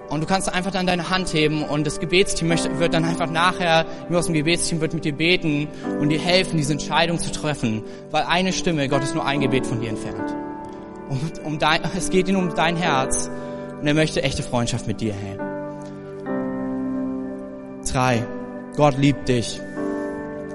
[0.09, 3.86] Und du kannst einfach dann deine Hand heben und das Gebetsteam wird dann einfach nachher,
[4.09, 5.68] nur aus dem Gebetsteam wird mit dir beten
[5.99, 7.84] und dir helfen, diese Entscheidung zu treffen.
[8.09, 10.34] Weil eine Stimme, Gott ist nur ein Gebet von dir entfernt.
[11.09, 13.30] Um, um dein, es geht ihm um dein Herz
[13.80, 15.38] und er möchte echte Freundschaft mit dir, hey.
[17.88, 18.26] Drei,
[18.78, 19.62] Gott liebt dich.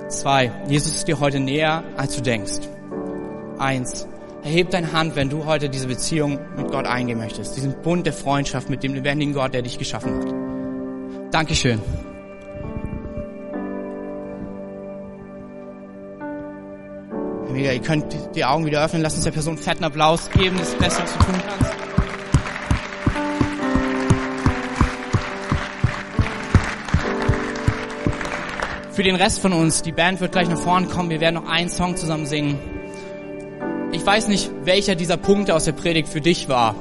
[0.09, 2.59] Zwei, Jesus ist dir heute näher, als du denkst.
[3.59, 4.09] Eins,
[4.47, 7.57] erheb deine Hand, wenn du heute diese Beziehung mit Gott eingehen möchtest.
[7.57, 11.35] Diesen Bund der Freundschaft mit dem lebendigen Gott, der dich geschaffen hat.
[11.35, 11.81] Dankeschön.
[17.53, 18.05] Mega, ihr könnt
[18.37, 19.03] die Augen wieder öffnen.
[19.03, 20.57] Lasst uns der Person einen fetten Applaus geben.
[20.59, 21.73] Das Beste, du tun kannst.
[28.93, 31.11] Für den Rest von uns, die Band wird gleich nach vorne kommen.
[31.11, 32.76] Wir werden noch einen Song zusammen singen.
[34.07, 36.77] Weiß nicht, welcher dieser Punkte aus der Predigt für dich war.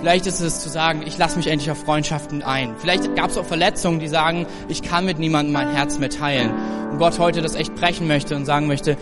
[0.00, 2.74] Vielleicht ist es zu sagen, ich lasse mich endlich auf Freundschaften ein.
[2.78, 6.52] Vielleicht gab es auch Verletzungen, die sagen, ich kann mit niemandem mein Herz mehr teilen.
[6.90, 8.96] Und Gott heute das echt brechen möchte und sagen möchte,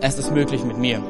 [0.00, 1.02] es ist möglich mit mir.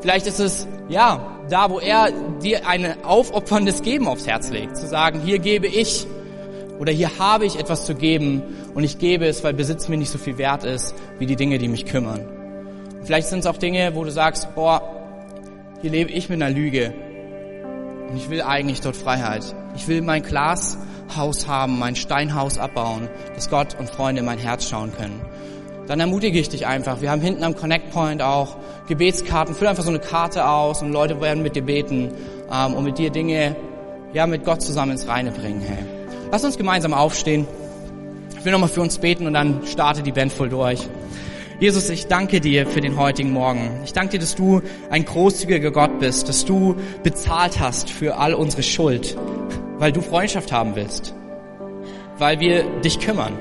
[0.00, 2.10] Vielleicht ist es, ja, da, wo er
[2.42, 4.76] dir ein aufopferndes Geben aufs Herz legt.
[4.76, 6.04] Zu sagen, hier gebe ich
[6.80, 8.42] oder hier habe ich etwas zu geben
[8.74, 11.58] und ich gebe es, weil Besitz mir nicht so viel wert ist, wie die Dinge,
[11.58, 12.26] die mich kümmern.
[12.98, 14.98] Und vielleicht sind es auch Dinge, wo du sagst, boah,
[15.82, 16.94] hier lebe ich mit einer Lüge.
[18.08, 19.44] Und ich will eigentlich dort Freiheit.
[19.74, 24.68] Ich will mein Glashaus haben, mein Steinhaus abbauen, dass Gott und Freunde in mein Herz
[24.68, 25.20] schauen können.
[25.88, 27.00] Dann ermutige ich dich einfach.
[27.00, 28.56] Wir haben hinten am Connect Point auch
[28.86, 29.56] Gebetskarten.
[29.56, 32.12] Füll einfach so eine Karte aus und Leute werden mit dir beten
[32.52, 33.56] ähm, und mit dir Dinge,
[34.12, 35.60] ja, mit Gott zusammen ins Reine bringen.
[35.60, 35.84] Hey.
[36.30, 37.48] Lass uns gemeinsam aufstehen.
[38.38, 40.88] Ich will nochmal für uns beten und dann starte die Band voll durch.
[41.62, 43.70] Jesus, ich danke dir für den heutigen Morgen.
[43.84, 48.34] Ich danke dir, dass du ein großzügiger Gott bist, dass du bezahlt hast für all
[48.34, 49.16] unsere Schuld,
[49.78, 51.14] weil du Freundschaft haben willst,
[52.18, 53.38] weil wir dich kümmern.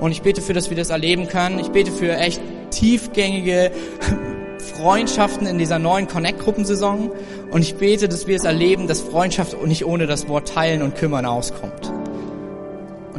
[0.00, 1.58] Und ich bete für, dass wir das erleben können.
[1.58, 2.40] Ich bete für echt
[2.70, 3.72] tiefgängige
[4.78, 7.10] Freundschaften in dieser neuen Connect-Gruppensaison.
[7.50, 10.94] Und ich bete, dass wir es erleben, dass Freundschaft nicht ohne das Wort teilen und
[10.94, 11.92] kümmern auskommt.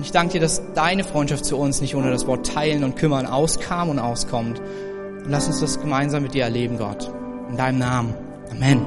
[0.06, 3.26] Ich danke dir, dass deine Freundschaft zu uns nicht ohne das Wort teilen und kümmern
[3.26, 4.60] auskam und auskommt.
[4.60, 7.12] Und lass uns das gemeinsam mit dir erleben, Gott.
[7.50, 8.14] In deinem Namen.
[8.52, 8.86] Amen.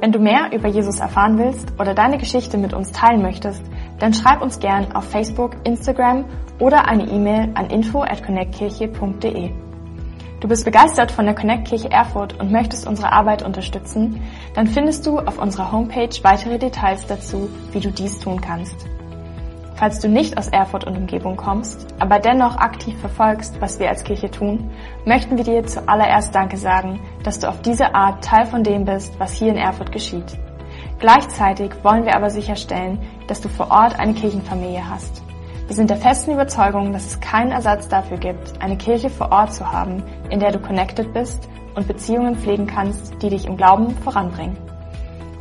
[0.00, 3.62] Wenn du mehr über Jesus erfahren willst oder deine Geschichte mit uns teilen möchtest,
[4.00, 6.24] dann schreib uns gern auf Facebook, Instagram
[6.58, 9.52] oder eine E-Mail an info at connectkirche.de.
[10.40, 14.20] Du bist begeistert von der Connect Kirche Erfurt und möchtest unsere Arbeit unterstützen?
[14.56, 18.88] Dann findest du auf unserer Homepage weitere Details dazu, wie du dies tun kannst.
[19.80, 24.04] Falls du nicht aus Erfurt und Umgebung kommst, aber dennoch aktiv verfolgst, was wir als
[24.04, 24.70] Kirche tun,
[25.06, 29.18] möchten wir dir zuallererst Danke sagen, dass du auf diese Art Teil von dem bist,
[29.18, 30.36] was hier in Erfurt geschieht.
[30.98, 35.22] Gleichzeitig wollen wir aber sicherstellen, dass du vor Ort eine Kirchenfamilie hast.
[35.66, 39.54] Wir sind der festen Überzeugung, dass es keinen Ersatz dafür gibt, eine Kirche vor Ort
[39.54, 43.96] zu haben, in der du connected bist und Beziehungen pflegen kannst, die dich im Glauben
[44.04, 44.58] voranbringen.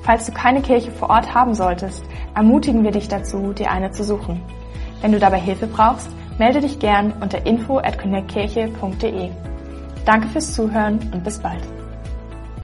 [0.04, 2.04] Falls du keine Kirche vor Ort haben solltest,
[2.36, 4.41] ermutigen wir dich dazu, dir eine zu suchen.
[5.02, 9.30] Wenn du dabei Hilfe brauchst, melde dich gern unter info at connectkirche.de.
[10.06, 11.62] Danke fürs Zuhören und bis bald.